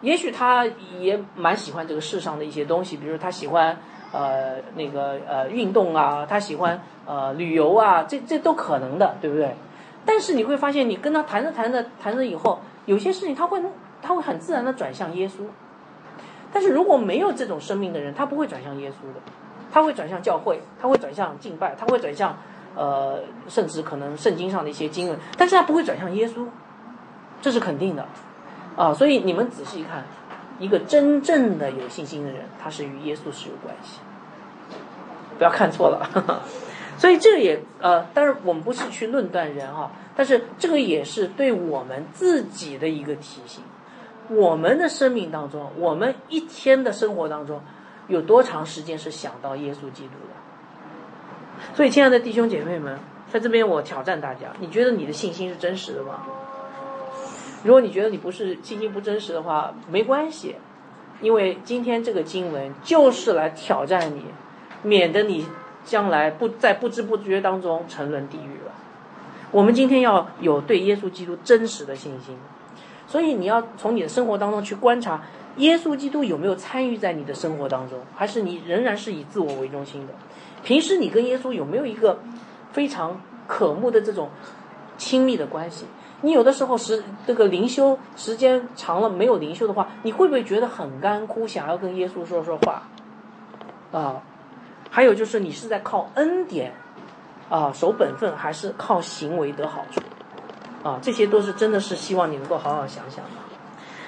[0.00, 0.66] 也许他
[0.98, 3.78] 也蛮喜欢这个世上的一些东西，比如他喜欢
[4.12, 9.54] 呃那个呃运动啊，他喜欢呃旅游啊，这这都可能的，对不对？
[10.06, 13.62] 但是你会发现，你跟他谈着谈着谈着以后，有些事情他会
[14.02, 15.44] 他会很自然的转向耶稣。
[16.52, 19.20] 但是如果没有这种生命的人，他不会转向耶稣的，
[19.72, 22.36] 他会转向教会，他会转向敬拜，他会转向
[22.76, 26.46] 呃，甚至可能圣经上的一些经文，但是他不会转向耶稣，
[27.40, 28.06] 这是肯定的
[28.76, 28.94] 啊。
[28.94, 30.04] 所以你们仔细看，
[30.60, 33.98] 一个真正的有信心的人，他是与耶稣是有关系，
[35.38, 36.42] 不要看错了。
[36.96, 43.62] 所以这也呃，当然我们不是去论断人哈，但是这个也是对我们自己的一个提醒。
[44.28, 47.60] 我们的生命当中，我们一天的生活当中，
[48.08, 51.74] 有多长时间是想到耶稣基督的？
[51.74, 52.98] 所以，亲爱的弟兄姐妹们，
[53.30, 56.22] 在这边我挑战大家：你觉得你的信心是真实的吗？
[57.64, 60.56] 如果你觉得你不是信心不真实的话，没关系，
[61.20, 64.24] 因为今天这个经文就是来挑战你，
[64.82, 65.44] 免得你。
[65.84, 68.72] 将来不在不知不觉当中沉沦地狱了。
[69.50, 72.36] 我们今天要有对耶稣基督真实的信心，
[73.06, 75.22] 所以你要从你的生活当中去观察
[75.58, 80.14] 耶稣基督有没有参与在你的生活当中，还是你仍然是以自我为中心的？
[80.64, 82.18] 平时你跟耶稣有没有一个
[82.72, 84.30] 非常渴慕的这种
[84.96, 85.84] 亲密的关系？
[86.22, 92.82] 你有的时候时这个灵修时间长了没有灵修的话，你会不会觉得很干枯，想要跟耶稣说说话？
[93.92, 94.22] 啊，
[94.94, 96.72] 还有就是你是在靠恩典
[97.50, 100.00] 啊守本分，还是靠行为得好处？
[100.88, 103.30] 啊，这些都是真的是希望你能够好好想想的。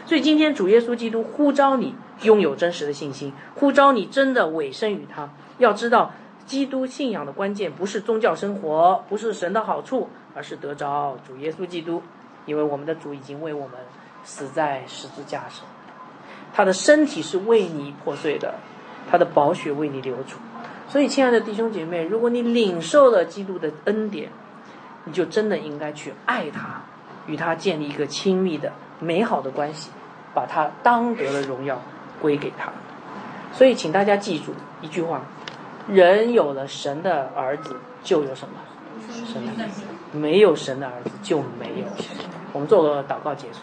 [0.06, 5.28] 所以今天主耶稣基督呼召你拥有真实的信心，呼召你真的委身于他。
[5.58, 6.12] 要知道，
[6.46, 10.08] 基督信仰的关键不是宗教生活，不是神的好处。
[10.36, 12.02] 而是得着主耶稣基督，
[12.44, 13.70] 因为我们的主已经为我们
[14.22, 15.66] 死在十字架上，
[16.52, 18.54] 他的身体是为你破碎的，
[19.10, 20.38] 他的宝血为你流出。
[20.88, 24.30] 所以，亲爱的弟兄姐妹，如果你领受了基督的恩典，
[25.04, 26.82] 你就真的应该去爱他，
[27.26, 29.90] 与他建立一个亲密的、美好的关系，
[30.32, 31.82] 把他当得的荣耀
[32.22, 32.72] 归给他。
[33.52, 35.22] 所以，请大家记住一句话：
[35.88, 38.54] 人有了神的儿子，就有什么？
[39.26, 39.64] 神的。
[40.12, 41.86] 没有神的儿子就没有。
[42.52, 43.60] 我们做个祷告结束。